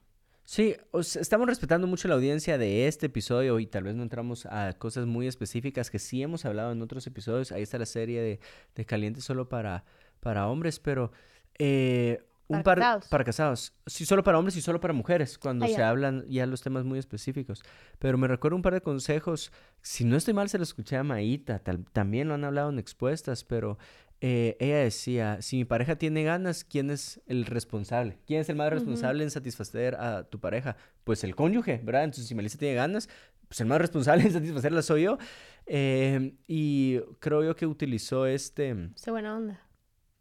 [0.46, 0.76] Sí,
[1.18, 5.06] estamos respetando mucho la audiencia de este episodio y tal vez no entramos a cosas
[5.06, 7.50] muy específicas que sí hemos hablado en otros episodios.
[7.50, 8.40] Ahí está la serie de,
[8.74, 9.84] de Caliente solo para,
[10.20, 11.12] para hombres, pero
[11.58, 13.08] eh, un par casados.
[13.08, 13.72] para casados.
[13.86, 15.88] Sí, solo para hombres y solo para mujeres, cuando Ah, se ya.
[15.88, 17.62] hablan ya los temas muy específicos.
[17.98, 19.50] Pero me recuerdo un par de consejos.
[19.82, 21.58] Si no estoy mal, se lo escuché a Maíta.
[21.60, 23.78] tal- también lo han hablado en expuestas, pero
[24.20, 28.18] eh, ella decía, si mi pareja tiene ganas, ¿quién es el responsable?
[28.26, 30.76] ¿Quién es el más responsable en satisfacer a tu pareja?
[31.04, 32.04] Pues el cónyuge, ¿verdad?
[32.04, 33.08] Entonces, si Melissa tiene ganas,
[33.48, 35.18] pues el más responsable en satisfacerla soy yo.
[35.66, 38.90] Eh, y creo yo que utilizó este...
[38.96, 39.60] Sé buena onda.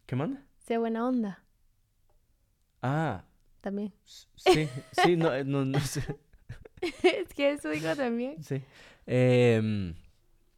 [0.06, 0.42] ¿Qué manda?
[0.60, 1.44] Sé buena onda
[2.84, 3.24] Ah,
[3.62, 3.94] también.
[4.04, 6.04] sí, sí, no, eh, no, no sé.
[6.82, 8.44] es que eso digo también.
[8.44, 8.62] Sí.
[9.06, 9.96] Em,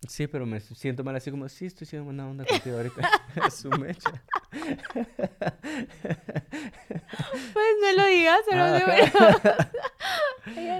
[0.07, 3.07] sí, pero me siento mal así como, sí, estoy siendo buena onda contigo ahorita.
[3.51, 4.23] Su mecha.
[7.53, 8.79] Pues no lo digas, pero Ah,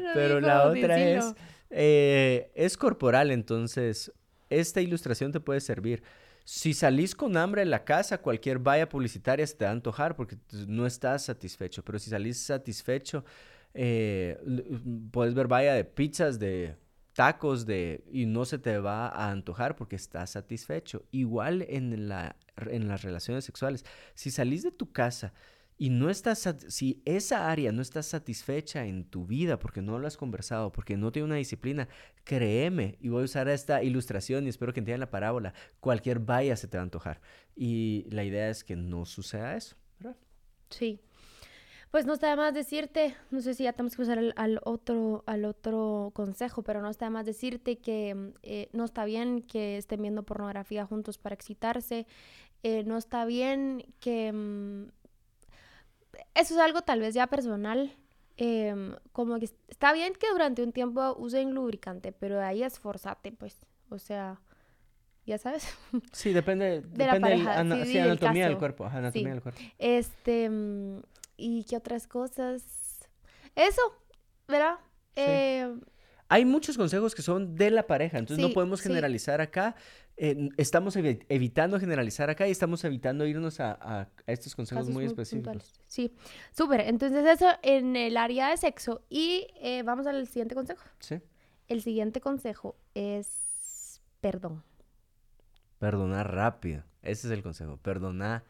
[0.02, 1.30] no Pero dijo la otra decirlo.
[1.30, 1.36] es,
[1.70, 4.12] eh, es corporal, entonces
[4.50, 6.04] esta ilustración te puede servir.
[6.48, 10.16] Si salís con hambre en la casa, cualquier valla publicitaria se te va a antojar
[10.16, 11.84] porque no estás satisfecho.
[11.84, 13.26] Pero si salís satisfecho,
[13.74, 14.64] eh, l-
[15.12, 16.76] puedes ver valla de pizzas, de
[17.14, 21.06] tacos, de y no se te va a antojar porque estás satisfecho.
[21.12, 22.36] Igual en la,
[22.70, 23.84] en las relaciones sexuales.
[24.14, 25.34] Si salís de tu casa
[25.78, 30.08] y no estás, si esa área no está satisfecha en tu vida porque no lo
[30.08, 31.90] has conversado, porque no tiene una disciplina,
[32.24, 36.56] créeme, y voy a usar esta ilustración y espero que entiendan la parábola, cualquier valla
[36.56, 37.20] se te va a antojar.
[37.56, 39.76] Y la idea es que no suceda eso.
[40.70, 41.00] Sí.
[41.92, 45.24] Pues no está de más decirte, no sé si ya tenemos que pasar al, otro,
[45.28, 49.42] al otro consejo, pero no está de más decirte que mm, eh, no está bien
[49.42, 52.06] que estén viendo pornografía juntos para excitarse,
[52.64, 54.90] eh, no está bien que...
[56.34, 57.94] eso es algo tal vez ya personal,
[58.38, 62.64] em, como que es- está bien que durante un tiempo usen lubricante, pero de ahí
[62.64, 64.42] esforzate, pues, o sea,
[65.26, 65.68] ya sabes.
[66.14, 68.86] Sí, depende, De la depende del pareja, ana- sí, sí, sí, del anatomía del cuerpo,
[68.86, 69.32] ajá, anatomía Sí.
[69.34, 69.62] del cuerpo.
[69.80, 71.00] Este, mm,
[71.38, 73.08] ¿y qué otras cosas?
[73.56, 73.82] Eso,
[74.48, 74.76] ¿verdad?
[75.16, 75.22] Sí.
[75.22, 75.74] Eh,
[76.28, 79.76] hay muchos consejos que son de la pareja, entonces no podemos generalizar acá.
[80.18, 85.74] Eh, estamos evitando generalizar acá y estamos evitando irnos a, estos consejos muy, específicos.
[85.88, 86.16] Sí,
[86.52, 86.82] súper.
[86.82, 89.04] Entonces eso en el área de sexo.
[89.10, 90.84] Y eh, vamos al siguiente consejo.
[91.00, 91.22] Sí.
[91.68, 94.64] El siguiente consejo es perdón.
[95.78, 96.84] Perdonar rápido.
[97.04, 97.78] Ese es el consejo.
[97.78, 98.46] Perdonar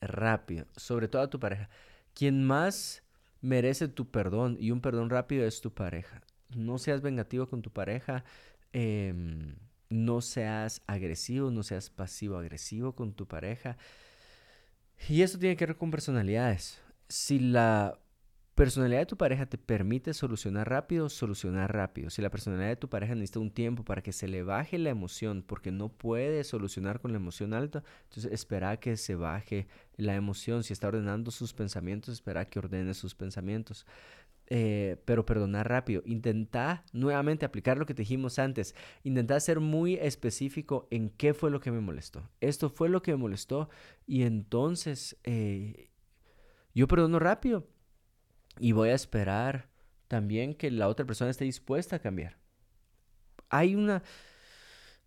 [0.00, 0.66] rápido.
[0.76, 1.68] Sobre todo a tu pareja.
[2.14, 3.02] Quien más
[3.40, 6.22] merece tu perdón y un perdón rápido es tu pareja
[6.54, 8.24] no seas vengativo con tu pareja,
[8.72, 9.56] em,
[9.90, 13.78] no seas agresivo, no seas pasivo-agresivo con tu pareja.
[15.08, 16.80] Y eso tiene que ver con personalidades.
[17.08, 17.98] Si la
[18.58, 22.10] personalidad de tu pareja te permite solucionar rápido, solucionar rápido.
[22.10, 24.90] Si la personalidad de tu pareja necesita un tiempo para que se le baje la
[24.90, 30.16] emoción porque no puede solucionar con la emoción alta, entonces espera que se baje la
[30.16, 30.64] emoción.
[30.64, 33.86] Si está ordenando sus pensamientos, espera que ordene sus pensamientos.
[34.50, 36.02] Eh, pero perdonar rápido.
[36.06, 38.74] Intenta nuevamente aplicar lo que te dijimos antes.
[39.02, 42.30] Intenta ser muy específico en qué fue lo que me molestó.
[42.40, 43.68] Esto fue lo que me molestó
[44.06, 45.90] y entonces eh,
[46.74, 47.68] yo perdono rápido
[48.58, 49.68] y voy a esperar
[50.08, 52.38] también que la otra persona esté dispuesta a cambiar.
[53.50, 54.02] Hay una...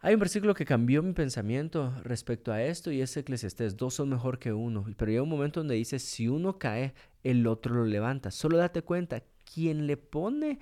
[0.04, 4.10] Hay un versículo que cambió mi pensamiento respecto a esto y es Eclesiastés, dos son
[4.10, 7.86] mejor que uno, pero llega un momento donde dice, si uno cae, el otro lo
[7.86, 8.32] levanta.
[8.32, 10.60] Solo date cuenta, quien le pone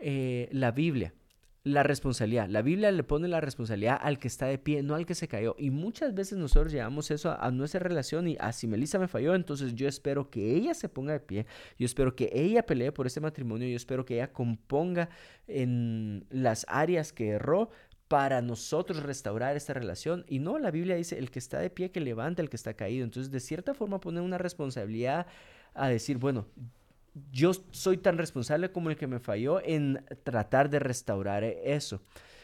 [0.00, 1.14] eh, la Biblia,
[1.62, 2.48] la responsabilidad.
[2.48, 5.28] La Biblia le pone la responsabilidad al que está de pie, no al que se
[5.28, 5.56] cayó.
[5.58, 9.34] Y muchas veces nosotros llevamos eso a, nuestra relación y así ah, Melissa me falló,
[9.34, 11.46] entonces yo espero que ella se ponga de pie,
[11.78, 15.08] yo espero que ella pelee por este matrimonio, yo espero que ella componga
[15.46, 17.70] en las áreas que erró
[18.08, 20.24] para nosotros restaurar esta relación.
[20.28, 22.74] Y no, la Biblia dice, el que está de pie que levanta el que está
[22.74, 23.04] caído.
[23.04, 25.26] Entonces, de cierta forma, pone una responsabilidad
[25.72, 26.46] a decir, bueno,
[27.30, 32.00] yo soy tan responsable como el que me falló en tratar de restaurar eso.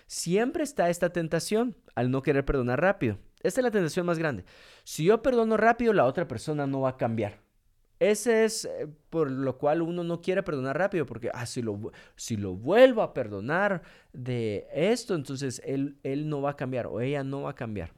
[0.07, 3.19] Siempre está esta tentación al no querer perdonar rápido.
[3.43, 4.45] Esta es la tentación más grande.
[4.85, 7.41] Si yo perdono rápido, la otra persona no va a cambiar.
[8.01, 11.93] Ese es eh, por lo cual uno no quiere perdonar rápido, porque ah, si, lo,
[12.17, 17.01] si lo vuelvo a perdonar de esto, entonces él, él no va a cambiar o
[17.01, 17.93] ella no va a cambiar.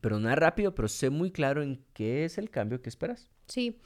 [0.00, 3.28] Perdonar rápido, pero sé muy claro en qué es el cambio que esperas.
[3.46, 3.78] Sí,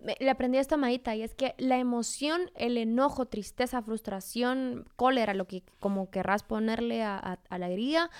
[0.00, 5.34] le aprendí a esta madita y es que la emoción, el enojo, tristeza, frustración, cólera,
[5.34, 8.10] lo que como querrás ponerle a, la herida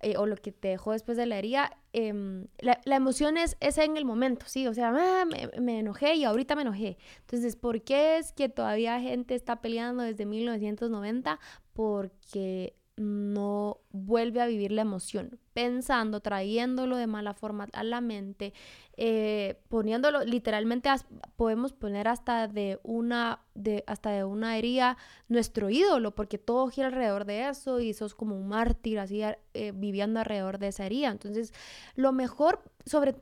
[0.00, 3.96] eh, o lo que te dejó después de la herida, em, la, emoción es, en
[3.98, 4.66] el momento, ¿sí?
[4.66, 6.96] O sea, ah, me, me, enojé y ahorita me enojé.
[7.20, 11.38] Entonces, ¿por qué es que todavía gente está peleando desde 1990?
[11.74, 18.52] Porque no vuelve a vivir la emoción, pensando, trayéndolo de mala forma a la mente,
[18.98, 20.90] eh, poniéndolo, literalmente
[21.36, 26.88] podemos poner hasta de una, de, hasta de una herida nuestro ídolo, porque todo gira
[26.88, 29.22] alrededor de eso y sos como un mártir así
[29.54, 31.08] eh, viviendo alrededor de esa herida.
[31.08, 31.54] Entonces,
[31.96, 33.16] lo mejor sobre,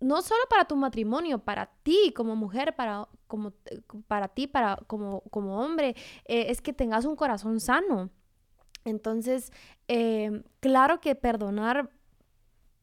[0.00, 3.52] no solo para tu matrimonio, para ti como mujer, para, como,
[4.08, 8.08] para ti, para, como, como hombre, eh, es que tengas un corazón sano
[8.84, 9.52] entonces,
[9.88, 11.90] em, claro que perdonar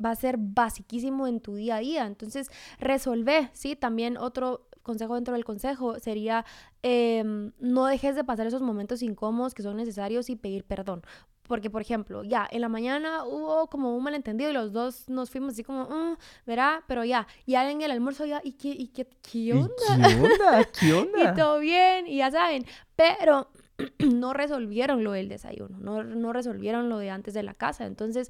[0.04, 2.08] va a ser basiquísimo en tu día a día.
[2.08, 3.76] Entonces, resolver, ¿sí?
[3.76, 6.46] También otro consejo dentro del consejo sería
[6.82, 11.02] em, no dejes de pasar esos momentos incómodos que son necesarios y pedir perdón.
[11.44, 15.32] Porque, por ejemplo, ya en la mañana hubo como un malentendido y los dos nos
[15.32, 18.88] fuimos así como, mm, verá, pero ya, ya en el almuerzo ya, ¿y qué, y
[18.90, 20.08] qué, qué onda?
[20.08, 20.64] ¿Qué onda?
[20.80, 21.32] ¿Qué onda?
[21.32, 23.50] y todo bien, y ya saben, pero
[24.00, 27.86] no resolvieron lo del desayuno, no, no resolvieron lo de antes de la casa.
[27.86, 28.30] Entonces,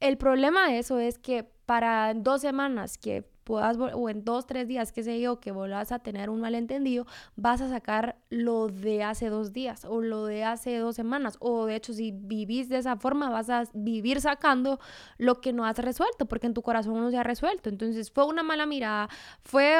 [0.00, 4.68] el problema de eso es que para dos semanas que puedas, o en dos, tres
[4.68, 9.02] días, qué sé yo, que vuelvas a tener un malentendido, vas a sacar lo de
[9.02, 11.36] hace dos días o lo de hace dos semanas.
[11.40, 14.78] O de hecho, si vivís de esa forma, vas a vivir sacando
[15.18, 17.68] lo que no has resuelto, porque en tu corazón no se ha resuelto.
[17.68, 19.08] Entonces, fue una mala mirada,
[19.42, 19.78] fue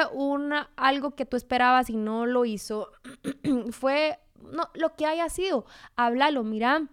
[0.75, 2.91] algo que tú esperabas y no lo hizo,
[3.71, 4.19] fue
[4.51, 6.87] no, lo que haya sido, háblalo, mira,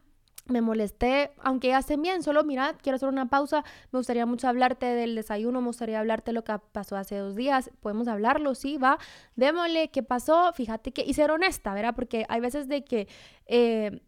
[0.48, 4.48] me molesté, aunque ya estén bien, solo mira, quiero hacer una pausa, me gustaría mucho
[4.48, 8.78] hablarte del desayuno, me gustaría hablarte lo que pasó hace dos días, podemos hablarlo, sí,
[8.78, 8.98] va,
[9.36, 11.94] démosle qué pasó, fíjate que, y ser honesta, ¿verdad?
[11.94, 13.08] Porque hay veces de que
[13.46, 14.00] eh,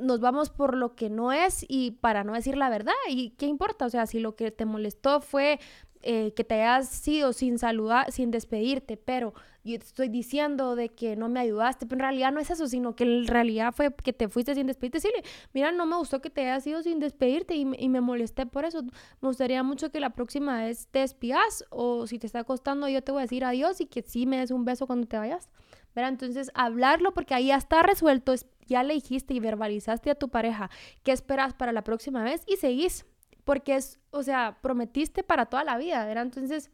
[0.00, 3.46] nos vamos por lo que no es y para no decir la verdad, ¿y qué
[3.46, 3.86] importa?
[3.86, 5.60] O sea, si lo que te molestó fue
[6.04, 9.34] eh, que te hayas sido sin saludar, sin despedirte, pero
[9.64, 12.94] yo estoy diciendo de que no me ayudaste, pero en realidad no es eso, sino
[12.94, 15.00] que en realidad fue que te fuiste sin despedirte.
[15.00, 15.08] Sí,
[15.54, 18.66] mira, no me gustó que te hayas ido sin despedirte y, y, me molesté por
[18.66, 18.82] eso.
[18.82, 23.02] Me gustaría mucho que la próxima vez te espías o si te está costando yo
[23.02, 25.48] te voy a decir adiós y que sí me des un beso cuando te vayas.
[25.94, 26.10] ¿verdad?
[26.10, 28.34] Entonces, hablarlo porque ahí ya está resuelto
[28.66, 30.70] ya le dijiste y verbalizaste a tu pareja
[31.02, 33.06] qué esperas para la próxima vez y seguís.
[33.44, 36.24] Porque es, o sea, prometiste para toda la vida, ¿verdad?
[36.24, 36.70] Entonces,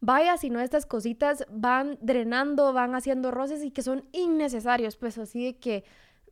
[0.00, 5.18] vaya si no estas cositas van drenando, van haciendo roces y que son innecesarios, pues
[5.18, 5.84] así de que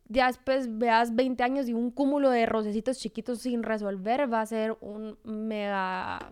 [0.07, 4.45] ya después veas 20 años y un cúmulo de rocecitos chiquitos sin resolver va a
[4.45, 6.31] ser un mega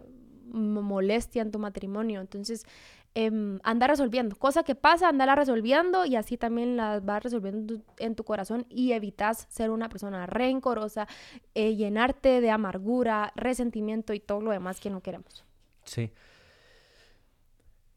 [0.53, 2.21] molestia en tu matrimonio.
[2.21, 2.65] Entonces,
[3.15, 4.35] eh, anda resolviendo.
[4.35, 8.93] Cosa que pasa, andala resolviendo y así también las vas resolviendo en tu corazón y
[8.93, 11.07] evitas ser una persona rencorosa,
[11.53, 15.45] eh, llenarte de amargura, resentimiento y todo lo demás que no queremos.
[15.83, 16.11] Sí.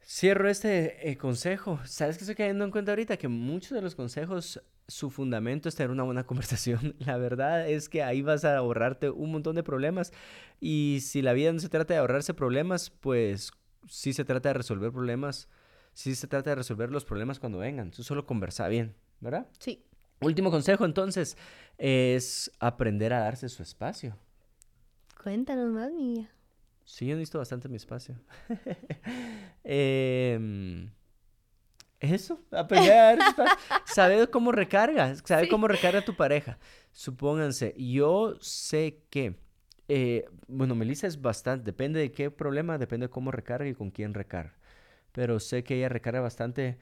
[0.09, 1.81] Cierro este eh, consejo.
[1.85, 3.17] ¿Sabes qué estoy cayendo en cuenta ahorita?
[3.17, 6.95] Que muchos de los consejos, su fundamento es tener una buena conversación.
[7.01, 10.13] La verdad es que ahí vas a ahorrarte un montón de problemas.
[10.61, 13.51] Y si la vida no se trata de ahorrarse problemas, pues
[13.89, 15.49] sí se trata de resolver problemas,
[15.93, 17.91] sí se trata de resolver los problemas cuando vengan.
[17.91, 19.47] Tú solo conversa bien, ¿verdad?
[19.59, 19.85] Sí.
[20.21, 21.37] Último consejo entonces
[21.79, 24.17] es aprender a darse su espacio.
[25.23, 26.31] Cuéntanos más, mía.
[26.85, 28.19] Sí, yo necesito bastante mi espacio.
[29.65, 30.89] eh,
[32.01, 33.59] eso, aprender a dar espacio.
[33.87, 36.59] Saber cómo recarga, saber cómo recarga tu pareja.
[36.93, 39.37] Supónganse, yo sé que
[39.89, 43.91] eh, bueno, Melissa es bastante, depende de qué problema, depende de cómo recarga y con
[43.91, 44.55] quién recarga.
[45.13, 46.79] Pero sé que ella recarga bastante.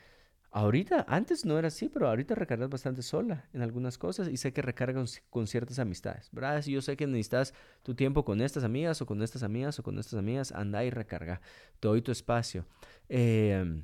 [0.51, 4.53] Ahorita, antes no era así, pero ahorita recargas bastante sola en algunas cosas y sé
[4.53, 6.63] que recarga con, ciertas amistades, ¿verdad?
[6.63, 9.83] Si yo sé que necesitas tu tiempo con estas amigas o con estas amigas o
[9.83, 11.41] con estas amigas, anda y recarga.
[11.81, 12.67] Te doy tu espacio.
[13.09, 13.83] Eh,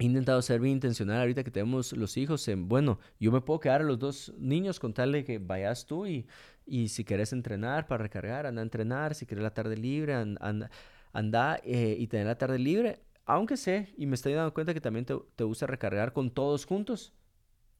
[0.00, 2.46] He intentado ser bien intencional ahorita que tenemos los hijos.
[2.46, 5.86] En, bueno, yo me puedo quedar a los dos niños con tal de que vayas
[5.86, 6.24] tú y,
[6.68, 9.14] y si quieres entrenar para recargar, anda a entrenar.
[9.14, 10.70] Si quieres la tarde libre, anda,
[11.12, 13.00] anda eh, y tener la tarde libre.
[13.24, 16.64] Aunque sé, y me estoy dando cuenta que también te, te gusta recargar con todos
[16.64, 17.12] juntos,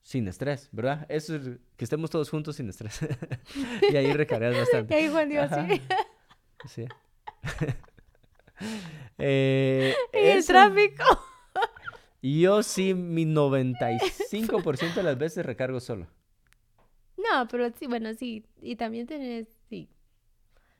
[0.02, 1.06] sin estrés, ¿verdad?
[1.08, 1.42] Eso es
[1.76, 2.98] que estemos todos juntos sin estrés.
[3.92, 4.94] y ahí recargas bastante.
[4.94, 5.82] Y ahí Juan Dios, sí.
[6.68, 6.86] sí.
[9.18, 11.04] eh, y el tráfico.
[12.22, 16.08] Yo sí, mi 95% de las veces recargo solo.
[17.32, 18.44] No, pero sí, bueno, sí.
[18.62, 19.88] Y también tienes, sí.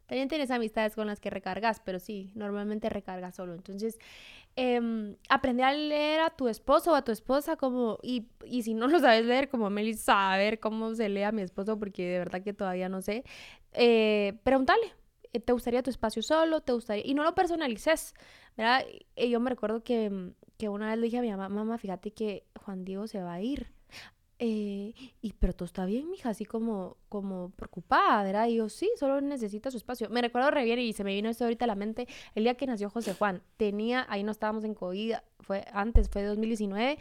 [0.07, 3.55] También tienes amistades con las que recargas, pero sí, normalmente recargas solo.
[3.55, 3.99] Entonces,
[4.57, 8.75] eh, aprender a leer a tu esposo o a tu esposa como, y, y si
[8.75, 12.19] no lo sabes leer, como Meli, saber cómo se lee a mi esposo, porque de
[12.21, 13.25] verdad que todavía no sé,
[13.73, 14.95] eh, pregúntale,
[15.33, 16.63] eh, ¿te gustaría tu espacio solo?
[16.63, 17.07] ¿Te gustaría?
[17.07, 18.15] Y no lo personalices,
[18.57, 18.85] ¿verdad?
[19.17, 22.11] Y yo me recuerdo que que una vez le dije a mi mamá, mamá, fíjate
[22.13, 23.73] que Juan Diego se va a ir.
[24.41, 28.47] Eh, y pero todo está bien, mija, así como, como preocupada, ¿verdad?
[28.47, 30.09] Y yo, sí, solo necesita su espacio.
[30.11, 32.07] Me recuerdo re bien y se me vino esto ahorita a la mente.
[32.35, 36.23] El día que nació José Juan, tenía, ahí no estábamos en COVID, fue antes, fue
[36.23, 36.99] 2019.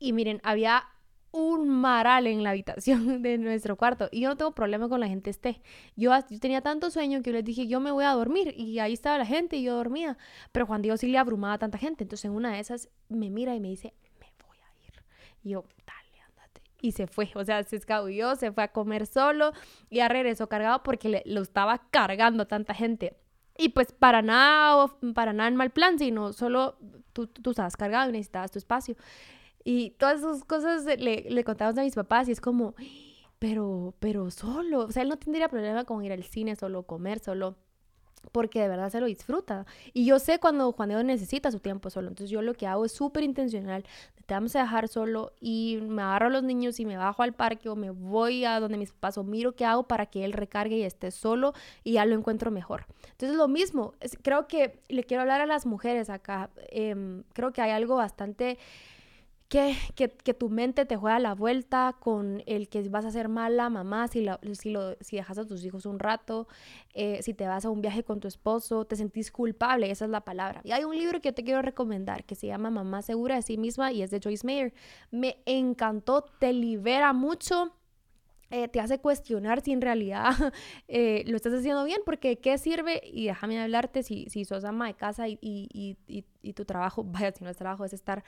[0.00, 0.84] Y miren, había
[1.32, 4.08] un maral en la habitación de nuestro cuarto.
[4.10, 5.62] Y yo no tengo problema con la gente esté.
[5.96, 8.54] Yo, yo, tenía tanto sueño que yo les dije, yo me voy a dormir.
[8.56, 10.18] Y ahí estaba la gente y yo dormía.
[10.52, 12.04] Pero Juan Diego sí le abrumaba a tanta gente.
[12.04, 14.92] Entonces en una de esas me mira y me dice, me voy a ir.
[15.42, 16.01] Y yo, andate.
[16.82, 17.30] Y se fue.
[17.34, 19.52] O sea, se escabulló, se fue a comer solo.
[19.88, 23.16] Y ya regresó cargado porque le, lo estaba cargando tanta gente.
[23.56, 26.76] Y pues para nada, para nada en mal plan, sino solo
[27.14, 28.96] tú, tú estabas cargado y necesitabas tu espacio.
[29.64, 30.98] Y todas esas cosas le,
[31.30, 32.74] le a mis papás y es como,
[33.38, 37.18] pero, pero solo, o sea, él no tendría problema con ir al cine solo, comer
[37.18, 37.56] solo,
[38.30, 39.66] porque de verdad se lo disfruta.
[39.92, 42.84] Y yo sé cuando Juan Diego necesita su tiempo solo, entonces yo lo que hago
[42.84, 43.84] es súper intencional,
[44.26, 47.32] te vamos a dejar solo y me agarro a los niños y me bajo al
[47.32, 50.32] parque o me voy a donde mis papás o miro qué hago para que él
[50.32, 51.52] recargue y esté solo
[51.82, 52.86] y ya lo encuentro mejor.
[53.10, 57.60] Entonces lo mismo, creo que le quiero hablar a las mujeres acá, em, creo que
[57.60, 58.58] hay algo bastante
[59.52, 63.68] que, que, tu mente te juega la vuelta con el que vas a ser mala
[63.68, 66.48] mamá si, si, lo, si dejas a tus hijos un rato,
[66.94, 70.10] eh, si te vas a un viaje con tu esposo, te sentís culpable, esa es
[70.10, 70.62] la palabra.
[70.64, 73.42] Y hay un libro que yo te quiero recomendar que se llama Mamá Segura de
[73.42, 74.72] sí misma y es de Joyce Mayer.
[75.10, 77.74] Me encantó, te libera mucho
[78.54, 80.34] eh, te hace cuestionar si en realidad
[80.88, 83.00] eh, lo estás haciendo bien, porque ¿qué sirve?
[83.02, 87.02] Y déjame hablarte, si, si sos ama de casa y, y, y, y tu trabajo,
[87.06, 88.22] vaya, si no es trabajo, es estar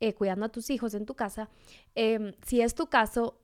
[0.00, 1.48] eh, cuidando a tus hijos en tu casa,
[1.94, 3.40] em, si es tu caso,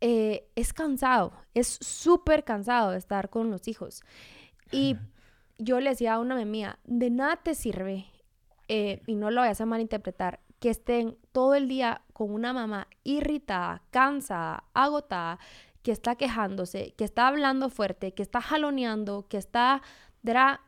[0.00, 4.02] es cansado, es súper cansado de estar con los hijos.
[4.72, 4.96] Y
[5.58, 8.06] yo le decía a una mía, de nada te sirve,
[8.66, 13.82] y no lo vayas a malinterpretar, que estén todo el día con una mamá irritada,
[13.90, 15.38] cansada, agotada,
[15.82, 19.82] que está quejándose, que está hablando fuerte, que está jaloneando, que está,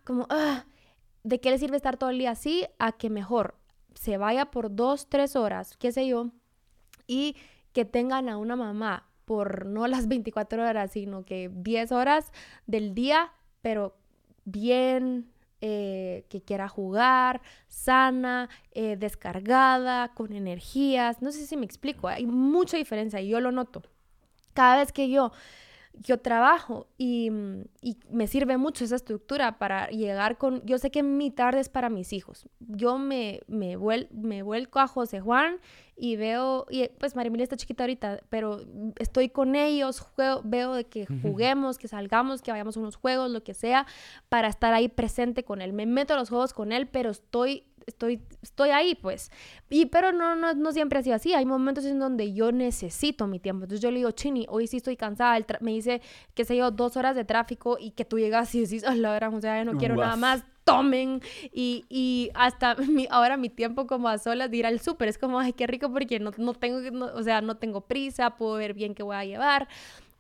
[0.05, 0.65] como, ah,
[1.23, 2.67] ¿de qué le sirve estar todo el día así?
[2.79, 3.57] A que mejor
[3.95, 6.31] se vaya por dos, tres horas, qué sé yo,
[7.07, 7.37] y
[7.73, 12.33] que tengan a una mamá por no las 24 horas, sino que 10 horas
[12.67, 13.97] del día, pero
[14.45, 15.32] bien,
[15.65, 21.23] eh, que quiera jugar, sana, eh, descargada, con energías.
[21.23, 23.83] No sé si me explico, hay mucha diferencia y yo lo noto.
[24.55, 25.33] Cada vez que yo
[25.95, 27.31] yo trabajo y,
[27.81, 31.69] y, me sirve mucho esa estructura para llegar con, yo sé que mi tarde es
[31.69, 32.49] para mis hijos.
[32.61, 33.77] Yo me, me,
[34.11, 35.61] me vuelco a José Juan
[36.03, 38.61] y veo, y pues Marimilia está chiquita ahorita, pero
[38.99, 43.31] estoy con ellos, juego, veo de que juguemos, que salgamos, que vayamos a unos juegos,
[43.31, 43.87] lo que sea,
[44.29, 45.73] para estar ahí presente con él.
[45.73, 49.31] Me meto a los juegos con él, pero estoy estoy, estoy ahí, pues.
[49.71, 51.35] Y, pero no, no, no siempre ha sido así.
[51.35, 53.65] Hay momentos en donde yo necesito mi tiempo.
[53.65, 55.39] Entonces yo le digo, Chini, hoy sí estoy cansada.
[55.61, 56.03] me dice,
[56.35, 59.13] qué sé yo, dos horas de tráfico y que tú llegas y decís, a la
[59.13, 60.45] verdad, o sea, ya no quiero nada más.
[60.65, 61.21] Tomen
[61.53, 65.19] y, y hasta mi, ahora mi tiempo como a solas de ir al súper es
[65.19, 68.75] como, ay, qué rico porque no, no tengo, o sea, no tengo prisa, puedo ver
[68.75, 69.69] bien qué voy a llevar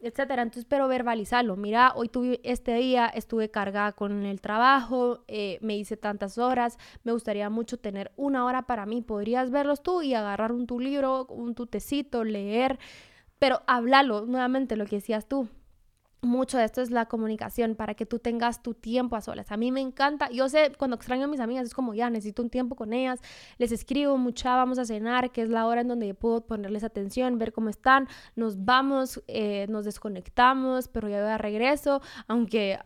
[0.02, 0.42] etcétera.
[0.42, 1.56] Entonces, pero verbalizarlo.
[1.56, 6.78] Mira, hoy tuve este día, estuve cargada con el trabajo, eh, me hice tantas horas,
[7.04, 9.00] me gustaría mucho tener una hora para mí.
[9.00, 12.78] Podrías verlos tú y agarrar un tu libro, un tu tecito, leer,
[13.38, 15.48] pero háblalo, nuevamente lo que decías tú
[16.22, 19.50] mucho de esto es la comunicación para que tú tengas tu tiempo a solas.
[19.50, 22.42] A mí me encanta, yo sé, cuando extraño a mis amigas es como ya necesito
[22.42, 23.20] un tiempo con ellas,
[23.58, 27.38] les escribo mucha, vamos a cenar, que es la hora en donde puedo ponerles atención,
[27.38, 28.06] ver cómo están,
[28.36, 32.78] nos vamos, eh, nos desconectamos, pero ya de regreso, aunque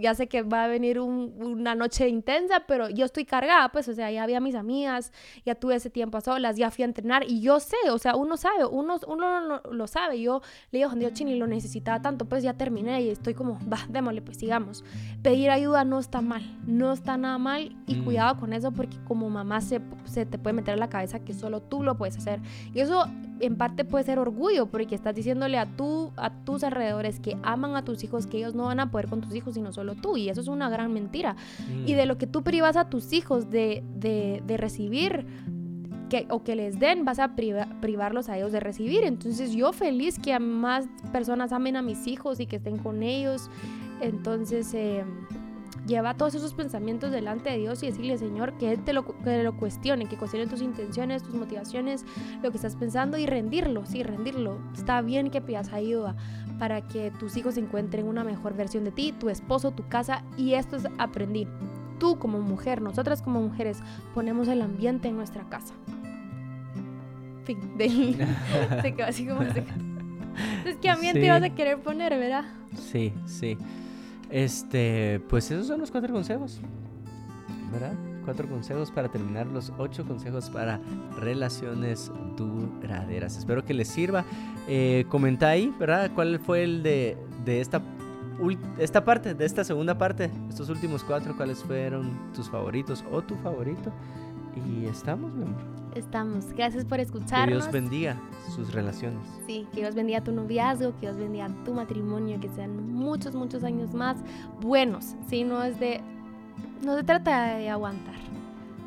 [0.00, 3.94] ya sé que va a venir una noche intensa, pero yo estoy cargada, pues, o
[3.94, 5.12] sea, ya había mis amigas,
[5.46, 8.16] ya tuve ese tiempo a solas, ya fui a entrenar y yo sé, o sea,
[8.16, 12.42] uno sabe, uno, uno lo, sabe, yo le digo, Dios Chini, lo necesitaba tanto, pues
[12.42, 14.84] ya terminé y estoy como, va, démosle, pues sigamos.
[15.22, 18.04] Pedir ayuda no está mal, no está nada mal y mm.
[18.04, 21.34] cuidado con eso porque como mamá se, se te puede meter en la cabeza que
[21.34, 22.40] solo tú lo puedes hacer.
[22.74, 23.06] Y eso
[23.40, 27.76] en parte puede ser orgullo porque estás diciéndole a, tú, a tus alrededores que aman
[27.76, 30.16] a tus hijos, que ellos no van a poder con tus hijos, sino solo tú.
[30.16, 31.36] Y eso es una gran mentira.
[31.86, 32.08] Y de mm.
[32.08, 35.26] lo que tú privas a tus hijos de, de, de recibir,
[36.10, 39.04] que, o que les den, vas a privarlos a ellos de recibir.
[39.04, 43.48] Entonces yo feliz que más personas amen a mis hijos y que estén con ellos.
[44.02, 44.74] Entonces...
[44.74, 45.04] Eh,
[45.86, 49.42] lleva todos esos pensamientos delante de Dios y decirle, Señor, que Él te lo, que
[49.42, 52.04] lo cuestione, que cuestione tus intenciones, tus motivaciones,
[52.42, 54.58] lo que estás pensando y rendirlo, sí, rendirlo.
[54.74, 56.16] Está bien que pidas ayuda
[56.58, 60.54] para que tus hijos encuentren una mejor versión de ti, tu esposo, tu casa y
[60.54, 61.46] esto es aprendí.
[61.98, 63.78] Tú como mujer, nosotras como mujeres,
[64.14, 65.74] ponemos el ambiente en nuestra casa.
[67.50, 68.26] Fin, de
[68.82, 69.64] se quedó así como se
[70.64, 72.44] Es que ambiente vas a querer poner, ¿verdad?
[72.76, 73.58] Sí, sí.
[74.30, 76.60] Este, pues esos son los cuatro consejos,
[77.72, 77.94] ¿verdad?
[78.24, 80.80] Cuatro consejos para terminar los ocho consejos para
[81.18, 83.36] relaciones duraderas.
[83.36, 84.24] Espero que les sirva.
[84.68, 86.12] Eh, comenta ahí, ¿verdad?
[86.14, 87.82] ¿Cuál fue el de, de esta,
[88.78, 90.30] esta parte, de esta segunda parte?
[90.48, 93.92] Estos últimos cuatro, ¿cuáles fueron tus favoritos o tu favorito?
[94.56, 95.60] Y estamos, mi amor.
[95.94, 96.52] Estamos.
[96.52, 97.48] Gracias por escucharnos.
[97.48, 98.16] Que Dios bendiga
[98.54, 99.20] sus relaciones.
[99.46, 103.64] Sí, que Dios bendiga tu noviazgo, que Dios bendiga tu matrimonio, que sean muchos, muchos
[103.64, 104.16] años más
[104.60, 105.14] buenos.
[105.28, 106.00] Sí, no es de.
[106.82, 108.14] No se trata de aguantar,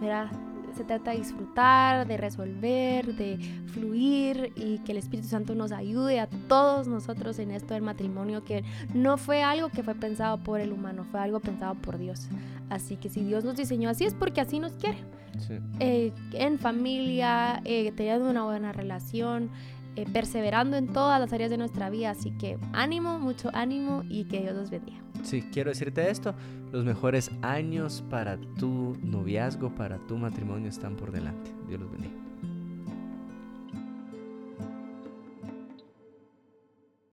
[0.02, 0.32] ¿verdad?
[0.76, 3.38] Se trata de disfrutar, de resolver, de
[3.68, 8.44] fluir y que el Espíritu Santo nos ayude a todos nosotros en esto del matrimonio,
[8.44, 8.64] que
[8.96, 12.28] no fue algo que fue pensado por el humano, fue algo pensado por Dios.
[12.72, 14.98] Así que si Dios nos diseñó así es porque así nos quiere.
[15.80, 19.50] Eh, en familia, eh, teniendo una buena relación,
[19.96, 22.12] eh, perseverando en todas las áreas de nuestra vida.
[22.12, 25.00] Así que ánimo, mucho ánimo y que Dios los bendiga.
[25.24, 26.34] Sí, quiero decirte esto,
[26.72, 31.52] los mejores años para tu noviazgo, para tu matrimonio están por delante.
[31.68, 32.23] Dios los bendiga.